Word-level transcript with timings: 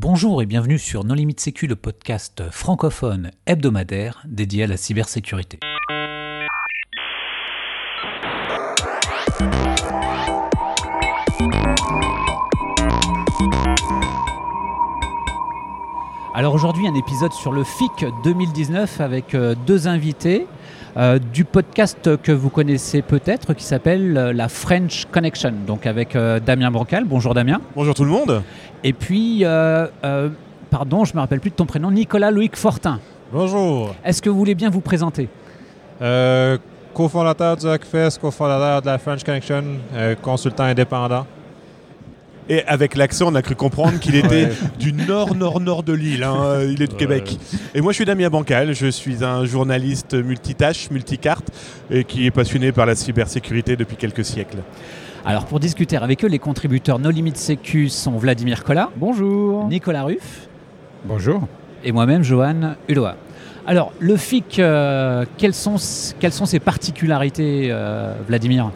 Bonjour 0.00 0.40
et 0.42 0.46
bienvenue 0.46 0.78
sur 0.78 1.02
Non 1.02 1.14
Limite 1.14 1.40
Sécu, 1.40 1.66
le 1.66 1.74
podcast 1.74 2.44
francophone 2.52 3.32
hebdomadaire 3.46 4.22
dédié 4.28 4.62
à 4.62 4.66
la 4.68 4.76
cybersécurité. 4.76 5.58
Alors 16.32 16.54
aujourd'hui 16.54 16.86
un 16.86 16.94
épisode 16.94 17.32
sur 17.32 17.50
le 17.50 17.64
FIC 17.64 18.06
2019 18.22 19.00
avec 19.00 19.34
euh, 19.34 19.56
deux 19.66 19.88
invités. 19.88 20.46
Euh, 20.98 21.20
du 21.20 21.44
podcast 21.44 22.16
que 22.22 22.32
vous 22.32 22.50
connaissez 22.50 23.02
peut-être 23.02 23.54
qui 23.54 23.62
s'appelle 23.62 24.16
euh, 24.16 24.32
la 24.32 24.48
French 24.48 25.06
Connection, 25.12 25.54
donc 25.64 25.86
avec 25.86 26.16
euh, 26.16 26.40
Damien 26.40 26.72
Bancal. 26.72 27.04
Bonjour 27.04 27.34
Damien. 27.34 27.60
Bonjour 27.76 27.94
tout 27.94 28.02
le 28.02 28.10
monde. 28.10 28.42
Et 28.82 28.92
puis, 28.92 29.44
pardon, 30.70 31.04
je 31.04 31.12
ne 31.12 31.16
me 31.16 31.20
rappelle 31.20 31.40
plus 31.40 31.50
de 31.50 31.54
ton 31.54 31.66
prénom, 31.66 31.92
Nicolas 31.92 32.32
Loïc 32.32 32.56
Fortin. 32.56 32.98
Bonjour. 33.32 33.94
Est-ce 34.04 34.20
que 34.20 34.28
vous 34.28 34.38
voulez 34.38 34.56
bien 34.56 34.70
vous 34.70 34.80
présenter? 34.80 35.28
Co-fondateur 36.94 37.56
du 37.56 37.68
Hackfest, 37.68 38.18
co-fondateur 38.20 38.82
de 38.82 38.86
la 38.86 38.98
French 38.98 39.22
Connection, 39.22 39.62
consultant 40.22 40.64
indépendant. 40.64 41.26
Et 42.50 42.64
avec 42.64 42.96
l'accent, 42.96 43.30
on 43.30 43.34
a 43.34 43.42
cru 43.42 43.54
comprendre 43.54 43.98
qu'il 44.00 44.14
était 44.14 44.48
du 44.78 44.92
nord-nord-nord 44.92 45.82
de 45.82 45.92
l'île. 45.92 46.22
Hein. 46.24 46.62
Il 46.62 46.82
est 46.82 46.86
de 46.88 46.94
Québec. 46.94 47.38
Et 47.74 47.80
moi, 47.82 47.92
je 47.92 47.96
suis 47.96 48.04
Damien 48.06 48.30
Bancal. 48.30 48.74
Je 48.74 48.86
suis 48.86 49.22
un 49.22 49.44
journaliste 49.44 50.14
multitâche, 50.14 50.90
multicarte, 50.90 51.50
et 51.90 52.04
qui 52.04 52.26
est 52.26 52.30
passionné 52.30 52.72
par 52.72 52.86
la 52.86 52.94
cybersécurité 52.94 53.76
depuis 53.76 53.96
quelques 53.96 54.24
siècles. 54.24 54.58
Alors, 55.26 55.44
pour 55.44 55.60
discuter 55.60 55.98
avec 55.98 56.24
eux, 56.24 56.28
les 56.28 56.38
contributeurs 56.38 56.98
No 56.98 57.10
Limit 57.10 57.36
Sécu 57.36 57.90
sont 57.90 58.16
Vladimir 58.16 58.64
Collat. 58.64 58.88
Bonjour. 58.96 59.68
Nicolas 59.68 60.04
Ruff. 60.04 60.48
Bonjour. 61.04 61.46
Et 61.84 61.92
moi-même, 61.92 62.22
Johan 62.22 62.76
Hulot. 62.88 63.08
Alors, 63.66 63.92
le 63.98 64.16
FIC, 64.16 64.58
euh, 64.58 65.26
quelles, 65.36 65.52
sont, 65.52 65.76
quelles 66.18 66.32
sont 66.32 66.46
ses 66.46 66.60
particularités, 66.60 67.68
euh, 67.70 68.14
Vladimir? 68.26 68.70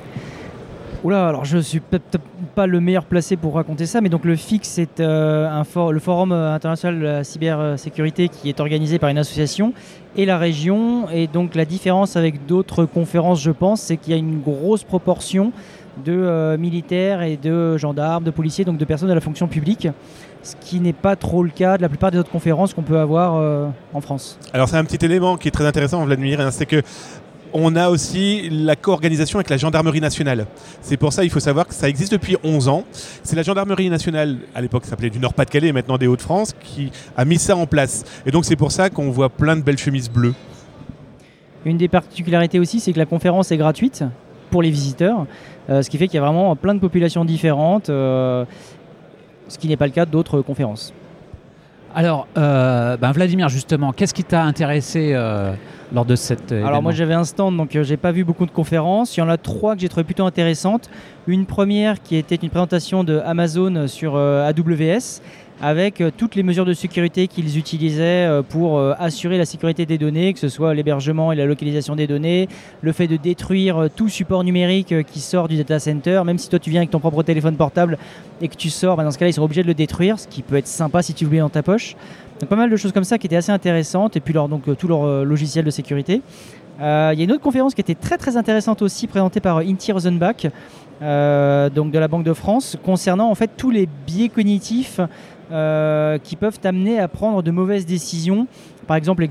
Oula, 1.05 1.27
alors 1.27 1.45
je 1.45 1.58
suis 1.58 1.81
peut-être 1.81 2.20
pas 2.55 2.69
le 2.69 2.78
meilleur 2.78 3.06
placé 3.06 3.36
pour 3.36 3.56
raconter 3.56 3.86
ça, 3.86 4.00
mais 4.00 4.08
donc 4.08 4.25
le 4.25 4.36
FIX, 4.36 4.61
c'est 4.69 5.00
euh, 5.00 5.50
le 5.91 5.98
Forum 5.98 6.31
euh, 6.31 6.55
international 6.55 7.00
de 7.00 7.05
la 7.05 7.25
cybersécurité 7.25 8.28
qui 8.28 8.48
est 8.48 8.61
organisé 8.61 9.00
par 9.00 9.11
une 9.11 9.19
association 9.19 9.73
et 10.14 10.27
la 10.27 10.39
région. 10.39 11.11
Et 11.11 11.27
donc 11.27 11.56
la 11.56 11.64
différence 11.64 12.14
avec 12.14 12.47
d'autres 12.47 12.84
conférences, 12.84 13.42
je 13.42 13.50
pense, 13.50 13.80
c'est 13.80 13.97
qu'il 13.97 14.12
y 14.12 14.14
a 14.14 14.19
une 14.19 14.41
grosse 14.41 14.84
proportion 14.84 15.50
de 16.05 16.12
euh, 16.12 16.56
militaires 16.56 17.23
et 17.23 17.36
de 17.36 17.77
gendarmes, 17.78 18.23
de 18.23 18.30
policiers, 18.30 18.64
donc 18.64 18.78
de 18.78 18.84
personnes 18.84 19.08
de 19.08 19.14
la 19.14 19.20
fonction 19.20 19.48
publique, 19.48 19.89
ce 20.45 20.55
qui 20.61 20.78
n'est 20.78 20.92
pas 20.92 21.17
trop 21.17 21.42
le 21.42 21.50
cas 21.50 21.78
de 21.78 21.83
la 21.83 21.89
plupart 21.89 22.12
des 22.12 22.19
autres 22.19 22.30
conférences 22.30 22.75
qu'on 22.75 22.83
peut 22.83 22.98
avoir 22.98 23.34
en 23.92 24.00
France. 24.00 24.39
Alors 24.53 24.69
c'est 24.69 24.77
un 24.77 24.84
petit 24.84 25.05
élément 25.05 25.36
qui 25.36 25.48
est 25.48 25.53
très 25.53 25.67
intéressant, 25.67 26.05
Vladimir, 26.05 26.41
hein, 26.41 26.50
c'est 26.53 26.67
que 26.67 26.83
on 27.53 27.77
a 27.77 27.89
aussi 27.89 28.48
la 28.50 28.77
co-organisation 28.77 29.39
avec 29.39 29.50
la 29.50 29.56
gendarmerie 29.56 30.00
nationale. 30.00 30.47
C'est 30.81 30.97
pour 30.97 31.12
ça 31.12 31.25
il 31.25 31.31
faut 31.31 31.41
savoir 31.41 31.67
que 31.67 31.75
ça 31.75 31.89
existe 31.89 32.12
depuis 32.12 32.36
11 32.42 32.69
ans. 32.69 32.84
C'est 33.22 33.36
la 33.36 33.42
gendarmerie 33.42 33.91
nationale, 33.91 34.39
à 34.55 34.61
l'époque 34.61 34.84
s'appelait 34.84 35.11
du 35.11 35.19
Nord-Pas-de-Calais 35.19 35.69
et 35.69 35.73
maintenant 35.73 35.98
des 35.98 36.06
Hauts-de-France, 36.06 36.55
qui 36.61 36.91
a 37.17 37.25
mis 37.25 37.39
ça 37.39 37.56
en 37.56 37.67
place. 37.67 38.05
Et 38.27 38.30
donc 38.30 38.45
c'est 38.45 38.56
pour 38.56 38.73
ça 38.73 38.91
qu'on 38.91 39.11
voit 39.11 39.28
plein 39.28 39.56
de 39.56 39.62
belles 39.62 39.78
chemises 39.78 40.11
bleues. 40.11 40.34
Une 41.64 41.77
des 41.77 41.89
particularités 41.89 42.58
aussi, 42.58 42.80
c'est 42.80 42.92
que 42.92 42.98
la 42.98 43.06
conférence 43.06 43.53
est 43.53 43.56
gratuite 43.56 44.05
pour 44.50 44.62
les 44.62 44.70
visiteurs, 44.70 45.27
euh, 45.70 45.83
ce 45.83 45.89
qui 45.89 45.97
fait 45.97 46.06
qu'il 46.08 46.17
y 46.17 46.19
a 46.19 46.23
vraiment 46.23 46.55
plein 46.56 46.75
de 46.75 46.80
populations 46.80 47.25
différentes, 47.25 47.89
euh, 47.89 48.45
ce 49.48 49.58
qui 49.58 49.69
n'est 49.69 49.77
pas 49.77 49.86
le 49.86 49.92
cas 49.92 50.05
d'autres 50.05 50.42
conférences. 50.42 50.92
Alors, 51.95 52.27
euh, 52.39 52.97
ben 52.97 53.12
Vladimir, 53.12 53.48
justement, 53.48 53.93
qu'est-ce 53.93 54.15
qui 54.15 54.25
t'a 54.25 54.43
intéressé 54.43 55.15
lors 55.93 56.05
de 56.05 56.17
cette 56.17 56.53
Alors 56.53 56.83
moi 56.83 56.93
j'avais 56.93 57.15
un 57.15 57.25
stand 57.25 57.57
donc 57.57 57.77
euh, 57.77 57.83
j'ai 57.83 57.97
pas 57.97 58.12
vu 58.12 58.25
beaucoup 58.25 58.47
de 58.47 58.51
conférences. 58.51 59.17
Il 59.17 59.20
y 59.20 59.23
en 59.23 59.29
a 59.29 59.36
trois 59.36 59.75
que 59.75 59.80
j'ai 59.80 59.89
trouvé 59.89 60.05
plutôt 60.05 60.25
intéressantes. 60.25 60.89
Une 61.27 61.47
première 61.47 62.03
qui 62.03 62.17
était 62.17 62.36
une 62.36 62.51
présentation 62.51 63.05
de 63.05 63.20
Amazon 63.25 63.86
sur 63.86 64.17
euh, 64.17 64.48
AWS 64.48 65.20
avec 65.62 66.00
euh, 66.00 66.11
toutes 66.14 66.34
les 66.34 66.42
mesures 66.42 66.67
de 66.67 66.74
sécurité 66.74 67.28
qu'ils 67.28 67.56
utilisaient 67.56 68.28
pour 68.50 68.78
assurer 68.80 69.39
la 69.39 69.46
sécurité 69.46 69.86
des 69.86 69.96
données, 69.96 70.34
que 70.34 70.39
ce 70.39 70.48
soit 70.48 70.74
l'hébergement 70.74 71.33
et 71.33 71.36
la 71.36 71.46
localisation 71.46 71.96
des 71.96 72.06
données, 72.06 72.48
le 72.83 72.92
fait 72.92 73.06
de 73.06 73.17
détruire 73.17 73.89
tout 73.95 74.08
support 74.08 74.45
numérique 74.45 74.95
qui 75.06 75.20
sort 75.20 75.48
du 75.48 75.56
data 75.56 75.78
center, 75.78 76.23
même 76.27 76.39
si 76.39 76.48
toi 76.48 76.58
tu 76.58 76.70
viens 76.70 76.80
avec 76.80 76.90
ton 76.90 77.00
propre 77.00 77.23
téléphone 77.23 77.56
portable 77.56 77.96
et 78.40 78.48
que 78.48 78.56
tu 78.56 78.68
sors, 78.68 78.96
bah, 78.96 79.05
dans 79.05 79.11
ce 79.11 79.18
cas-là 79.18 79.30
ils 79.30 79.34
sont 79.34 79.42
obligés 79.42 79.62
de 79.62 79.68
le 79.68 79.74
détruire, 79.74 80.18
ce 80.18 80.27
qui 80.27 80.42
peut 80.42 80.56
être 80.56 80.67
sympa 80.67 81.02
si 81.02 81.14
tu 81.14 81.24
l'oublies 81.24 81.39
dans 81.39 81.48
ta 81.48 81.62
poche. 81.62 81.96
Donc 82.42 82.48
pas 82.48 82.56
mal 82.56 82.70
de 82.70 82.77
choses 82.77 82.90
comme 82.90 83.05
ça 83.05 83.18
qui 83.18 83.29
étaient 83.29 83.36
assez 83.36 83.52
intéressantes 83.52 84.17
et 84.17 84.20
puis 84.20 84.34
leur, 84.34 84.48
donc, 84.48 84.67
euh, 84.67 84.74
tout 84.74 84.89
leur 84.89 85.05
euh, 85.05 85.24
logiciel 85.24 85.64
de 85.64 85.70
sécurité. 85.70 86.23
Euh, 86.80 87.11
il 87.12 87.18
y 87.20 87.23
a 87.23 87.24
une 87.24 87.30
autre 87.30 87.40
conférence 87.40 87.73
qui 87.73 87.80
était 87.80 87.94
très 87.94 88.18
très 88.18 88.36
intéressante 88.36 88.83
aussi 88.83 89.06
présentée 89.06 89.39
par 89.39 89.58
Inti 89.58 89.92
Rosenbach 89.92 90.48
donc 91.00 91.90
de 91.90 91.98
la 91.98 92.08
Banque 92.08 92.24
de 92.24 92.33
France 92.33 92.77
concernant 92.84 93.30
en 93.30 93.34
fait 93.34 93.50
tous 93.56 93.70
les 93.70 93.89
biais 94.06 94.29
cognitifs 94.29 95.00
qui 96.24 96.36
peuvent 96.36 96.58
t'amener 96.58 96.98
à 96.98 97.08
prendre 97.08 97.42
de 97.42 97.51
mauvaises 97.51 97.85
décisions. 97.85 98.46
Par 98.86 98.96
exemple, 98.96 99.27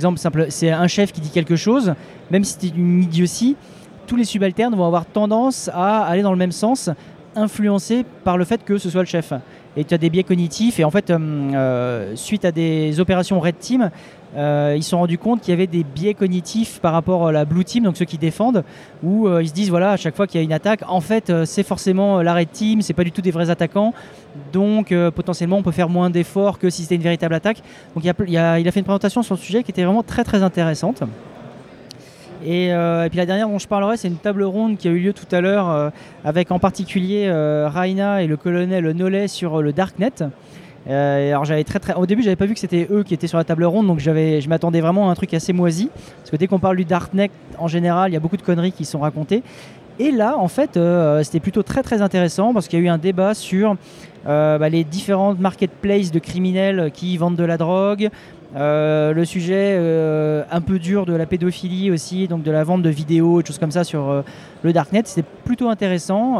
c'est 0.49 0.69
un 0.69 0.87
chef 0.87 1.11
qui 1.11 1.21
dit 1.21 1.31
quelque 1.31 1.55
chose, 1.55 1.93
même 2.29 2.43
si 2.43 2.57
c'est 2.59 2.75
une 2.75 3.03
idiotie, 3.03 3.55
tous 4.07 4.15
les 4.15 4.25
subalternes 4.25 4.75
vont 4.75 4.85
avoir 4.85 5.05
tendance 5.05 5.69
à 5.73 6.03
aller 6.03 6.21
dans 6.21 6.31
le 6.31 6.37
même 6.37 6.51
sens, 6.51 6.89
influencés 7.35 8.05
par 8.23 8.37
le 8.37 8.45
fait 8.45 8.63
que 8.63 8.77
ce 8.77 8.89
soit 8.89 9.01
le 9.01 9.07
chef 9.07 9.33
et 9.77 9.83
tu 9.83 9.93
as 9.93 9.97
des 9.97 10.09
biais 10.09 10.23
cognitifs. 10.23 10.79
Et 10.79 10.83
en 10.83 10.91
fait, 10.91 11.09
euh, 11.09 11.17
euh, 11.19 12.15
suite 12.15 12.45
à 12.45 12.51
des 12.51 12.99
opérations 12.99 13.39
Red 13.39 13.57
Team, 13.59 13.89
euh, 14.35 14.73
ils 14.75 14.83
se 14.83 14.91
sont 14.91 14.99
rendus 14.99 15.17
compte 15.17 15.41
qu'il 15.41 15.51
y 15.51 15.53
avait 15.53 15.67
des 15.67 15.83
biais 15.83 16.13
cognitifs 16.13 16.79
par 16.79 16.93
rapport 16.93 17.27
à 17.27 17.31
la 17.31 17.45
Blue 17.45 17.65
Team, 17.65 17.83
donc 17.83 17.97
ceux 17.97 18.05
qui 18.05 18.17
défendent, 18.17 18.63
où 19.03 19.27
ils 19.39 19.49
se 19.49 19.53
disent 19.53 19.69
voilà, 19.69 19.91
à 19.91 19.97
chaque 19.97 20.15
fois 20.15 20.27
qu'il 20.27 20.39
y 20.39 20.41
a 20.41 20.43
une 20.43 20.53
attaque, 20.53 20.81
en 20.87 21.01
fait, 21.01 21.31
c'est 21.45 21.63
forcément 21.63 22.21
la 22.21 22.33
Red 22.33 22.51
Team, 22.51 22.81
c'est 22.81 22.93
pas 22.93 23.03
du 23.03 23.11
tout 23.11 23.21
des 23.21 23.31
vrais 23.31 23.49
attaquants, 23.49 23.93
donc 24.53 24.93
potentiellement 25.15 25.57
on 25.57 25.63
peut 25.63 25.71
faire 25.71 25.89
moins 25.89 26.09
d'efforts 26.09 26.59
que 26.59 26.69
si 26.69 26.83
c'était 26.83 26.95
une 26.95 27.01
véritable 27.01 27.33
attaque. 27.33 27.61
Donc 27.95 28.03
il 28.03 28.37
a, 28.37 28.71
fait 28.71 28.79
une 28.79 28.85
présentation 28.85 29.23
sur 29.23 29.35
le 29.35 29.39
sujet 29.39 29.63
qui 29.63 29.71
était 29.71 29.83
vraiment 29.83 30.03
très 30.03 30.23
très 30.23 30.43
intéressante. 30.43 31.03
Euh, 32.47 33.05
et, 33.05 33.09
puis 33.09 33.17
la 33.17 33.25
dernière 33.25 33.47
dont 33.47 33.59
je 33.59 33.67
parlerai, 33.67 33.97
c'est 33.97 34.07
une 34.07 34.17
table 34.17 34.43
ronde 34.43 34.77
qui 34.77 34.87
a 34.87 34.91
eu 34.91 34.99
lieu 34.99 35.13
tout 35.13 35.27
à 35.33 35.41
l'heure 35.41 35.69
euh, 35.69 35.89
avec 36.23 36.51
en 36.51 36.59
particulier 36.59 37.25
euh, 37.27 37.69
Raina 37.69 38.23
et 38.23 38.27
le 38.27 38.37
colonel 38.37 38.91
Nollet 38.91 39.27
sur 39.27 39.61
le 39.61 39.73
Darknet. 39.73 40.23
Alors 40.89 41.45
j'avais 41.45 41.63
très 41.63 41.79
très 41.79 41.93
au 41.93 42.05
début 42.05 42.23
j'avais 42.23 42.35
pas 42.35 42.45
vu 42.45 42.53
que 42.53 42.59
c'était 42.59 42.87
eux 42.89 43.03
qui 43.03 43.13
étaient 43.13 43.27
sur 43.27 43.37
la 43.37 43.43
table 43.43 43.63
ronde 43.65 43.87
donc 43.87 43.99
j'avais 43.99 44.41
je 44.41 44.49
m'attendais 44.49 44.81
vraiment 44.81 45.09
à 45.09 45.11
un 45.11 45.15
truc 45.15 45.33
assez 45.33 45.53
moisi. 45.53 45.89
Parce 46.17 46.31
que 46.31 46.35
dès 46.37 46.47
qu'on 46.47 46.59
parle 46.59 46.77
du 46.77 46.85
darknet 46.85 47.29
en 47.59 47.67
général 47.67 48.09
il 48.09 48.13
y 48.13 48.17
a 48.17 48.19
beaucoup 48.19 48.37
de 48.37 48.41
conneries 48.41 48.71
qui 48.71 48.85
sont 48.85 48.99
racontées. 48.99 49.43
Et 49.99 50.11
là 50.11 50.37
en 50.37 50.47
fait 50.47 50.79
c'était 51.23 51.39
plutôt 51.39 51.63
très 51.63 51.83
très 51.83 52.01
intéressant 52.01 52.53
parce 52.53 52.67
qu'il 52.67 52.79
y 52.79 52.81
a 52.81 52.85
eu 52.85 52.89
un 52.89 52.97
débat 52.97 53.33
sur 53.33 53.75
bah, 54.25 54.69
les 54.69 54.83
différentes 54.83 55.39
marketplaces 55.39 56.11
de 56.11 56.19
criminels 56.19 56.91
qui 56.93 57.15
vendent 57.17 57.35
de 57.35 57.43
la 57.43 57.57
drogue. 57.57 58.09
Euh, 58.55 59.13
le 59.13 59.23
sujet 59.23 59.77
euh, 59.77 60.43
un 60.51 60.59
peu 60.59 60.77
dur 60.77 61.05
de 61.05 61.13
la 61.13 61.25
pédophilie 61.25 61.89
aussi, 61.89 62.27
donc 62.27 62.43
de 62.43 62.51
la 62.51 62.65
vente 62.65 62.81
de 62.81 62.89
vidéos 62.89 63.39
et 63.39 63.45
choses 63.45 63.59
comme 63.59 63.71
ça 63.71 63.85
sur 63.85 64.09
euh, 64.09 64.21
le 64.61 64.73
darknet, 64.73 65.03
c'était 65.05 65.27
plutôt 65.45 65.69
intéressant. 65.69 66.39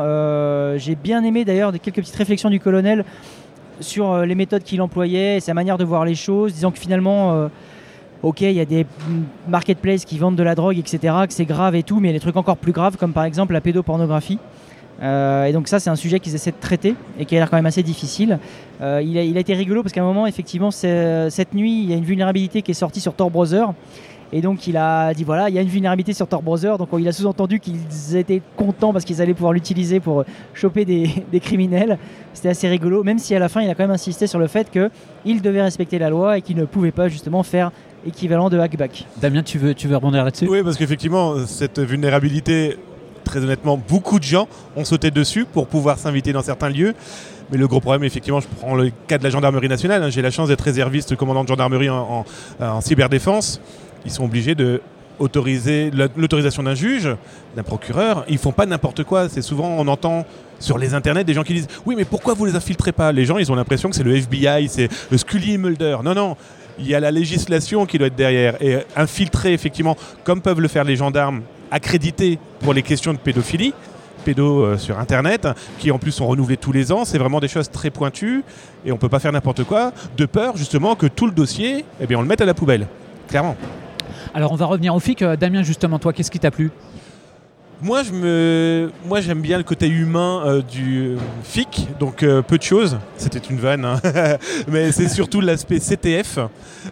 J'ai 0.77 0.95
bien 0.95 1.23
aimé 1.23 1.45
d'ailleurs 1.45 1.71
quelques 1.71 1.97
petites 1.97 2.15
réflexions 2.15 2.49
du 2.49 2.59
colonel 2.59 3.05
sur 3.81 4.19
les 4.19 4.35
méthodes 4.35 4.63
qu'il 4.63 4.81
employait 4.81 5.39
sa 5.39 5.53
manière 5.53 5.77
de 5.77 5.83
voir 5.83 6.05
les 6.05 6.15
choses, 6.15 6.53
disant 6.53 6.71
que 6.71 6.79
finalement, 6.79 7.49
ok, 8.23 8.41
il 8.41 8.53
y 8.53 8.59
a 8.59 8.65
des 8.65 8.85
marketplaces 9.47 10.05
qui 10.05 10.17
vendent 10.17 10.35
de 10.35 10.43
la 10.43 10.55
drogue, 10.55 10.77
etc., 10.77 11.13
que 11.27 11.33
c'est 11.33 11.45
grave 11.45 11.75
et 11.75 11.83
tout, 11.83 11.99
mais 11.99 12.09
il 12.09 12.11
y 12.11 12.15
a 12.15 12.17
des 12.17 12.21
trucs 12.21 12.37
encore 12.37 12.57
plus 12.57 12.71
graves 12.71 12.97
comme 12.97 13.13
par 13.13 13.25
exemple 13.25 13.53
la 13.53 13.61
pédopornographie. 13.61 14.39
Euh, 15.01 15.45
et 15.45 15.53
donc 15.53 15.67
ça, 15.67 15.79
c'est 15.79 15.89
un 15.89 15.95
sujet 15.95 16.19
qu'ils 16.19 16.35
essaient 16.35 16.51
de 16.51 16.59
traiter 16.59 16.95
et 17.17 17.25
qui 17.25 17.35
a 17.35 17.39
l'air 17.39 17.49
quand 17.49 17.55
même 17.55 17.65
assez 17.65 17.81
difficile. 17.81 18.37
Euh, 18.81 19.01
il, 19.03 19.17
a, 19.17 19.39
été 19.39 19.53
rigolo 19.53 19.81
parce 19.81 19.93
qu'à 19.93 20.01
un 20.01 20.05
moment, 20.05 20.27
effectivement, 20.27 20.69
cette 20.69 21.53
nuit, 21.53 21.83
il 21.83 21.89
y 21.89 21.93
a 21.93 21.97
une 21.97 22.03
vulnérabilité 22.03 22.61
qui 22.61 22.71
est 22.71 22.75
sortie 22.75 23.01
sur 23.01 23.13
Tor 23.13 23.31
Browser. 23.31 23.65
Et 24.33 24.41
donc 24.41 24.67
il 24.67 24.77
a 24.77 25.13
dit 25.13 25.23
voilà, 25.23 25.49
il 25.49 25.55
y 25.55 25.59
a 25.59 25.61
une 25.61 25.67
vulnérabilité 25.67 26.13
sur 26.13 26.27
Tor 26.27 26.41
Browser. 26.41 26.73
Donc 26.77 26.89
il 26.97 27.07
a 27.07 27.11
sous-entendu 27.11 27.59
qu'ils 27.59 28.15
étaient 28.15 28.41
contents 28.55 28.93
parce 28.93 29.05
qu'ils 29.05 29.21
allaient 29.21 29.33
pouvoir 29.33 29.53
l'utiliser 29.53 29.99
pour 29.99 30.23
choper 30.53 30.85
des, 31.31 31.39
criminels. 31.39 31.97
C'était 32.33 32.49
assez 32.49 32.67
rigolo, 32.67 33.03
même 33.03 33.19
si 33.19 33.35
à 33.35 33.39
la 33.39 33.49
fin, 33.49 33.61
il 33.61 33.69
a 33.69 33.75
quand 33.75 33.83
même 33.83 33.91
insisté 33.91 34.27
sur 34.27 34.39
le 34.39 34.47
fait 34.47 34.69
qu'il 34.71 35.41
devait 35.41 35.61
respecter 35.61 35.99
la 35.99 36.09
loi 36.09 36.37
et 36.37 36.41
qu'il 36.41 36.57
ne 36.57 36.65
pouvait 36.65 36.91
pas 36.91 37.09
justement 37.09 37.43
faire 37.43 37.71
équivalent 38.05 38.49
de 38.49 38.57
hackback. 38.57 39.05
Damien, 39.21 39.43
tu 39.43 39.57
veux, 39.57 39.73
tu 39.73 39.87
veux 39.87 39.95
rebondir 39.95 40.23
là-dessus? 40.23 40.47
Oui, 40.49 40.63
parce 40.63 40.77
qu'effectivement, 40.77 41.45
cette 41.45 41.79
vulnérabilité 41.79 42.77
très 43.23 43.39
honnêtement, 43.39 43.77
beaucoup 43.77 44.19
de 44.19 44.23
gens 44.23 44.47
ont 44.75 44.83
sauté 44.83 45.11
dessus 45.11 45.45
pour 45.45 45.67
pouvoir 45.67 45.97
s'inviter 45.97 46.33
dans 46.33 46.41
certains 46.41 46.69
lieux. 46.69 46.93
Mais 47.51 47.57
le 47.57 47.67
gros 47.67 47.81
problème, 47.81 48.03
effectivement, 48.03 48.39
je 48.39 48.47
prends 48.59 48.75
le 48.75 48.91
cas 49.07 49.17
de 49.17 49.23
la 49.23 49.29
gendarmerie 49.29 49.67
nationale. 49.67 50.01
Hein. 50.03 50.09
J'ai 50.09 50.21
la 50.21 50.31
chance 50.31 50.47
d'être 50.47 50.61
réserviste 50.61 51.15
commandant 51.17 51.43
de 51.43 51.49
gendarmerie 51.49 51.89
en, 51.89 52.25
en, 52.59 52.81
cyberdéfense. 52.81 53.59
Ils 54.05 54.11
sont 54.11 54.23
obligés 54.25 54.55
de 54.55 54.81
autorisé 55.19 55.91
la- 55.93 56.07
l'autorisation 56.17 56.63
d'un 56.63 56.73
juge, 56.73 57.07
d'un 57.55 57.61
procureur. 57.63 58.25
Ils 58.27 58.39
font 58.39 58.51
pas 58.51 58.65
n'importe 58.65 59.03
quoi. 59.03 59.29
C'est 59.29 59.41
souvent, 59.43 59.67
on 59.77 59.87
entend 59.87 60.25
sur 60.59 60.77
les 60.79 60.93
internets 60.95 61.23
des 61.23 61.33
gens 61.33 61.43
qui 61.43 61.53
disent 61.53 61.67
Oui, 61.85 61.95
mais 61.95 62.05
pourquoi 62.05 62.33
vous 62.33 62.45
les 62.45 62.55
infiltrez 62.55 62.91
pas? 62.91 63.11
Les 63.11 63.25
gens, 63.25 63.37
ils 63.37 63.51
ont 63.51 63.55
l'impression 63.55 63.89
que 63.89 63.95
c'est 63.95 64.03
le 64.03 64.15
FBI, 64.15 64.67
c'est 64.67 64.89
le 65.11 65.17
Scully 65.17 65.57
Mulder. 65.57 65.97
Non, 66.03 66.15
non. 66.15 66.35
Il 66.79 66.87
y 66.87 66.95
a 66.95 66.99
la 66.99 67.11
législation 67.11 67.85
qui 67.85 67.97
doit 67.99 68.07
être 68.07 68.15
derrière. 68.15 68.55
Et 68.63 68.77
infiltrer, 68.95 69.53
effectivement, 69.53 69.95
comme 70.23 70.41
peuvent 70.41 70.61
le 70.61 70.67
faire 70.67 70.83
les 70.85 70.95
gendarmes, 70.95 71.41
accrédités 71.69 72.39
pour 72.61 72.73
les 72.73 72.81
questions 72.81 73.13
de 73.13 73.17
pédophilie, 73.19 73.73
pédos 74.25 74.63
euh, 74.63 74.77
sur 74.77 74.97
Internet, 74.97 75.47
qui 75.77 75.91
en 75.91 75.99
plus 75.99 76.11
sont 76.11 76.25
renouvelés 76.25 76.57
tous 76.57 76.71
les 76.71 76.91
ans. 76.91 77.05
C'est 77.05 77.17
vraiment 77.19 77.39
des 77.39 77.47
choses 77.47 77.69
très 77.69 77.91
pointues 77.91 78.43
et 78.85 78.91
on 78.91 78.97
peut 78.97 79.09
pas 79.09 79.19
faire 79.19 79.31
n'importe 79.31 79.63
quoi, 79.65 79.91
de 80.17 80.25
peur 80.25 80.57
justement 80.57 80.95
que 80.95 81.05
tout 81.05 81.27
le 81.27 81.31
dossier, 81.33 81.85
eh 81.99 82.07
bien, 82.07 82.17
on 82.17 82.21
le 82.21 82.27
mette 82.27 82.41
à 82.41 82.45
la 82.45 82.53
poubelle. 82.55 82.87
Clairement. 83.27 83.55
Alors 84.33 84.51
on 84.51 84.55
va 84.55 84.65
revenir 84.65 84.95
au 84.95 84.99
FIC. 84.99 85.21
Euh, 85.21 85.35
Damien, 85.35 85.63
justement, 85.63 85.99
toi, 85.99 86.13
qu'est-ce 86.13 86.31
qui 86.31 86.39
t'a 86.39 86.51
plu? 86.51 86.71
Moi, 87.83 88.03
je 88.03 88.11
me, 88.11 88.91
moi, 89.07 89.21
j'aime 89.21 89.41
bien 89.41 89.57
le 89.57 89.63
côté 89.63 89.87
humain 89.87 90.43
euh, 90.45 90.61
du 90.61 91.15
FIC, 91.43 91.87
donc 91.99 92.21
euh, 92.21 92.43
peu 92.43 92.59
de 92.59 92.63
choses. 92.63 92.99
C'était 93.17 93.39
une 93.39 93.57
vanne, 93.57 93.85
hein. 93.85 93.99
mais 94.67 94.91
c'est 94.91 95.09
surtout 95.09 95.41
l'aspect 95.41 95.79
CTF, 95.79 96.37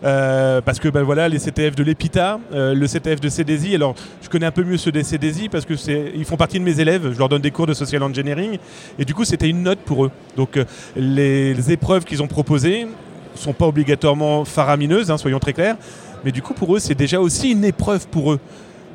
euh, 0.03 0.61
parce 0.61 0.79
que 0.79 0.89
ben 0.89 1.03
voilà, 1.03 1.29
les 1.29 1.37
CTF 1.37 1.75
de 1.75 1.83
l'EPITA, 1.83 2.39
euh, 2.53 2.73
le 2.73 2.87
CTF 2.87 3.21
de 3.21 3.29
CDSI. 3.29 3.75
Alors, 3.75 3.93
je 4.23 4.29
connais 4.29 4.47
un 4.47 4.51
peu 4.51 4.63
mieux 4.63 4.77
ceux 4.77 4.91
des 4.91 5.03
CDSI 5.03 5.47
parce 5.47 5.63
que 5.63 5.75
ils 6.15 6.25
font 6.25 6.37
partie 6.37 6.57
de 6.59 6.65
mes 6.65 6.79
élèves. 6.79 7.13
Je 7.13 7.19
leur 7.19 7.29
donne 7.29 7.43
des 7.43 7.51
cours 7.51 7.67
de 7.67 7.75
social 7.75 8.01
engineering, 8.01 8.57
et 8.97 9.05
du 9.05 9.13
coup, 9.13 9.25
c'était 9.25 9.47
une 9.47 9.61
note 9.61 9.79
pour 9.85 10.05
eux. 10.05 10.11
Donc, 10.37 10.57
euh, 10.57 10.65
les, 10.95 11.53
les 11.53 11.71
épreuves 11.71 12.03
qu'ils 12.03 12.23
ont 12.23 12.27
proposées 12.27 12.87
sont 13.35 13.53
pas 13.53 13.67
obligatoirement 13.67 14.43
faramineuses, 14.43 15.11
hein, 15.11 15.17
soyons 15.17 15.39
très 15.39 15.53
clairs, 15.53 15.77
mais 16.23 16.31
du 16.31 16.41
coup, 16.41 16.53
pour 16.53 16.75
eux, 16.75 16.79
c'est 16.79 16.95
déjà 16.95 17.19
aussi 17.19 17.51
une 17.51 17.63
épreuve 17.65 18.07
pour 18.07 18.33
eux 18.33 18.39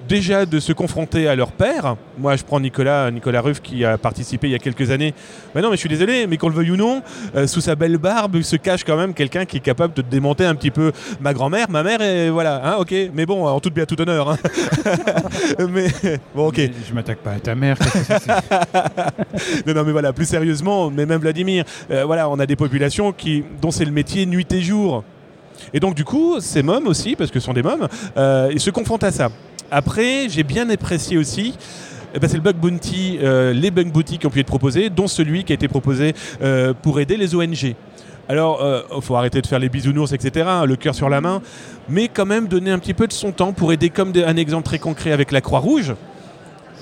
déjà 0.09 0.47
de 0.47 0.61
se 0.61 0.73
confronter 0.73 1.29
à 1.29 1.35
leur 1.35 1.53
père. 1.53 1.97
Moi, 2.19 2.37
je 2.37 2.45
prends 2.45 2.61
Nicolas, 2.61 3.11
Nicolas 3.11 3.41
Ruff 3.41 3.61
qui 3.61 3.85
a 3.85 3.99
participé 3.99 4.49
il 4.49 4.51
y 4.51 4.55
a 4.55 4.59
quelques 4.59 4.91
années. 4.91 5.15
Mais 5.55 5.63
non, 5.63 5.71
mais 5.71 5.77
je 5.77 5.81
suis 5.81 5.89
désolé, 5.89 6.27
mais 6.27 6.37
qu'on 6.37 6.49
le 6.49 6.55
veuille 6.55 6.73
ou 6.73 6.77
non, 6.77 7.03
euh, 7.35 7.47
sous 7.47 7.61
sa 7.61 7.75
belle 7.75 7.99
barbe 7.99 8.41
se 8.43 8.57
cache 8.57 8.85
quand 8.85 8.97
même 8.97 9.15
quelqu'un 9.15 9.45
qui 9.45 9.59
est 9.59 9.61
capable 9.61 9.95
de 9.95 10.03
démonter 10.03 10.45
un 10.45 10.55
petit 10.55 10.71
peu 10.71 10.93
ma 11.21 11.33
grand-mère, 11.33 11.71
ma 11.71 11.83
mère, 11.83 12.01
et 12.01 12.31
voilà, 12.31 12.61
hein, 12.65 12.77
ok. 12.79 12.95
Mais 13.15 13.27
bon, 13.27 13.47
en 13.47 13.61
toute 13.61 13.75
bien, 13.75 13.87
tout 13.87 14.01
honneur. 14.01 14.31
hein. 14.31 14.39
mais 15.71 15.89
bon, 16.35 16.49
ok. 16.49 16.57
Je, 16.59 16.89
je 16.89 16.95
m'attaque 16.95 17.19
pas 17.19 17.33
à 17.33 17.41
ta 17.41 17.55
mère. 17.55 17.77
non, 19.67 19.85
mais 19.85 19.93
voilà, 19.93 20.13
plus 20.13 20.27
sérieusement, 20.27 20.91
mais 20.91 21.07
même 21.07 21.21
Vladimir, 21.21 21.65
euh, 21.91 22.05
voilà, 22.05 22.29
on 22.29 22.39
a 22.39 22.47
des 22.47 22.57
populations 22.57 23.13
qui, 23.13 23.45
dont 23.61 23.71
c'est 23.71 23.85
le 23.85 23.93
métier 23.93 24.27
nuit 24.27 24.47
et 24.53 24.61
jour. 24.61 25.05
Et 25.73 25.81
donc, 25.81 25.95
du 25.95 26.05
coup, 26.05 26.41
ces 26.41 26.63
mômes 26.63 26.87
aussi, 26.87 27.17
parce 27.17 27.31
que 27.31 27.41
ce 27.41 27.47
sont 27.47 27.53
des 27.53 27.63
mômes, 27.63 27.89
euh, 28.17 28.51
ils 28.53 28.61
se 28.61 28.71
confrontent 28.71 29.05
à 29.05 29.11
ça. 29.11 29.29
Après, 29.71 30.29
j'ai 30.29 30.43
bien 30.43 30.69
apprécié 30.71 31.17
aussi. 31.19 31.55
eh 32.15 32.19
ben, 32.19 32.29
c'est 32.29 32.37
le 32.37 32.43
bug 32.43 32.57
bounty, 32.57 33.19
euh, 33.23 33.53
les 33.53 33.71
bug 33.71 33.91
bounty 33.91 34.19
qui 34.19 34.27
ont 34.27 34.31
pu 34.31 34.41
être 34.41 34.47
proposés, 34.47 34.91
dont 34.91 35.09
celui 35.09 35.45
qui 35.45 35.53
a 35.53 35.55
été 35.55 35.69
proposé 35.69 36.15
euh, 36.43 36.73
pour 36.75 37.01
aider 37.01 37.17
les 37.17 37.35
ONG. 37.35 37.75
Alors, 38.27 38.65
il 38.97 39.03
faut 39.03 39.17
arrêter 39.17 39.43
de 39.43 39.47
faire 39.47 39.59
les 39.59 39.69
bisounours, 39.69 40.13
etc., 40.15 40.47
hein, 40.49 40.65
le 40.65 40.77
cœur 40.77 40.95
sur 40.95 41.11
la 41.11 41.21
main, 41.21 41.43
mais 41.91 42.09
quand 42.09 42.25
même 42.25 42.49
donner 42.49 42.71
un 42.71 42.79
petit 42.79 42.95
peu 42.95 43.07
de 43.07 43.13
son 43.13 43.33
temps 43.33 43.53
pour 43.53 43.71
aider, 43.71 43.91
comme 43.91 44.15
un 44.17 44.37
exemple 44.37 44.65
très 44.65 44.79
concret 44.79 45.13
avec 45.13 45.31
la 45.31 45.43
Croix-Rouge, 45.43 45.93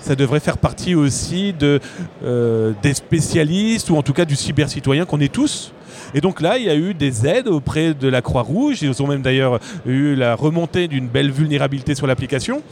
ça 0.03 0.15
devrait 0.17 0.41
faire 0.41 0.59
partie 0.59 0.95
aussi 0.95 1.55
euh, 1.63 2.73
des 2.83 2.95
spécialistes 2.95 3.91
ou 3.91 3.97
en 3.97 4.03
tout 4.03 4.13
cas 4.13 4.25
du 4.25 4.37
cybercitoyen 4.37 5.05
qu'on 5.05 5.21
est 5.21 5.33
tous. 5.33 5.73
Et 6.15 6.21
donc 6.21 6.41
là, 6.41 6.59
il 6.59 6.65
y 6.65 6.71
a 6.71 6.75
eu 6.75 6.93
des 6.95 7.27
aides 7.27 7.49
auprès 7.49 7.95
de 7.95 8.09
la 8.09 8.21
Croix-Rouge. 8.21 8.83
Ils 8.83 9.03
ont 9.03 9.07
même 9.07 9.23
d'ailleurs 9.23 9.61
eu 9.87 10.15
la 10.15 10.35
remontée 10.35 10.89
d'une 10.89 11.09
belle 11.09 11.31
vulnérabilité 11.31 11.95
sur 11.95 12.07
l'application. 12.07 12.63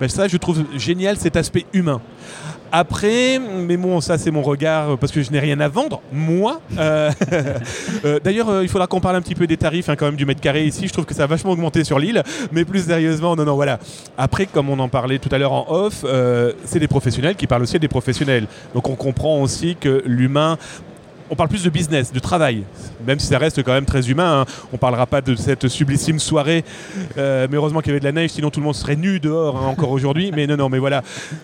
Ben 0.00 0.08
ça, 0.08 0.28
je 0.28 0.36
trouve 0.36 0.64
génial 0.76 1.16
cet 1.16 1.36
aspect 1.36 1.66
humain. 1.72 2.00
Après, 2.76 3.38
mais 3.38 3.76
bon, 3.76 4.00
ça 4.00 4.18
c'est 4.18 4.32
mon 4.32 4.42
regard 4.42 4.98
parce 4.98 5.12
que 5.12 5.22
je 5.22 5.30
n'ai 5.30 5.38
rien 5.38 5.60
à 5.60 5.68
vendre, 5.68 6.02
moi. 6.12 6.60
Euh, 6.76 7.12
euh, 8.04 8.18
D'ailleurs, 8.24 8.48
euh, 8.48 8.62
il 8.64 8.68
faudra 8.68 8.88
qu'on 8.88 9.00
parle 9.00 9.14
un 9.14 9.20
petit 9.22 9.36
peu 9.36 9.46
des 9.46 9.56
tarifs 9.56 9.88
hein, 9.88 9.94
quand 9.94 10.06
même 10.06 10.16
du 10.16 10.26
mètre 10.26 10.40
carré 10.40 10.64
ici. 10.64 10.88
Je 10.88 10.92
trouve 10.92 11.04
que 11.04 11.14
ça 11.14 11.22
a 11.22 11.26
vachement 11.28 11.52
augmenté 11.52 11.84
sur 11.84 12.00
l'île, 12.00 12.24
mais 12.50 12.64
plus 12.64 12.86
sérieusement, 12.86 13.36
non, 13.36 13.44
non, 13.44 13.54
voilà. 13.54 13.78
Après, 14.18 14.46
comme 14.46 14.70
on 14.70 14.78
en 14.80 14.88
parlait 14.88 15.20
tout 15.20 15.28
à 15.30 15.38
l'heure 15.38 15.52
en 15.52 15.66
off, 15.68 16.04
euh, 16.04 16.52
c'est 16.64 16.80
des 16.80 16.88
professionnels 16.88 17.36
qui 17.36 17.46
parlent 17.46 17.62
aussi 17.62 17.78
des 17.78 17.86
professionnels. 17.86 18.48
Donc 18.74 18.88
on 18.88 18.96
comprend 18.96 19.40
aussi 19.40 19.76
que 19.76 20.02
l'humain 20.04 20.58
on 21.30 21.34
parle 21.36 21.48
plus 21.48 21.62
de 21.64 21.70
business, 21.70 22.12
de 22.12 22.18
travail, 22.18 22.64
même 23.06 23.18
si 23.18 23.26
ça 23.26 23.38
reste 23.38 23.62
quand 23.62 23.72
même 23.72 23.84
très 23.84 24.10
humain. 24.10 24.42
hein. 24.42 24.52
On 24.72 24.76
parlera 24.76 25.06
pas 25.06 25.20
de 25.20 25.34
cette 25.34 25.68
sublissime 25.68 26.18
soirée, 26.18 26.64
euh, 27.16 27.46
mais 27.50 27.56
heureusement 27.56 27.80
qu'il 27.80 27.88
y 27.88 27.92
avait 27.92 28.00
de 28.00 28.04
la 28.04 28.12
neige, 28.12 28.30
sinon 28.30 28.50
tout 28.50 28.60
le 28.60 28.64
monde 28.64 28.74
serait 28.74 28.96
nu 28.96 29.20
dehors 29.20 29.56
hein, 29.56 29.66
encore 29.66 29.90
aujourd'hui. 29.90 30.32
Mais 30.34 30.46
non, 30.46 30.56
non, 30.56 30.68
mais 30.68 30.78
voilà. 30.78 31.02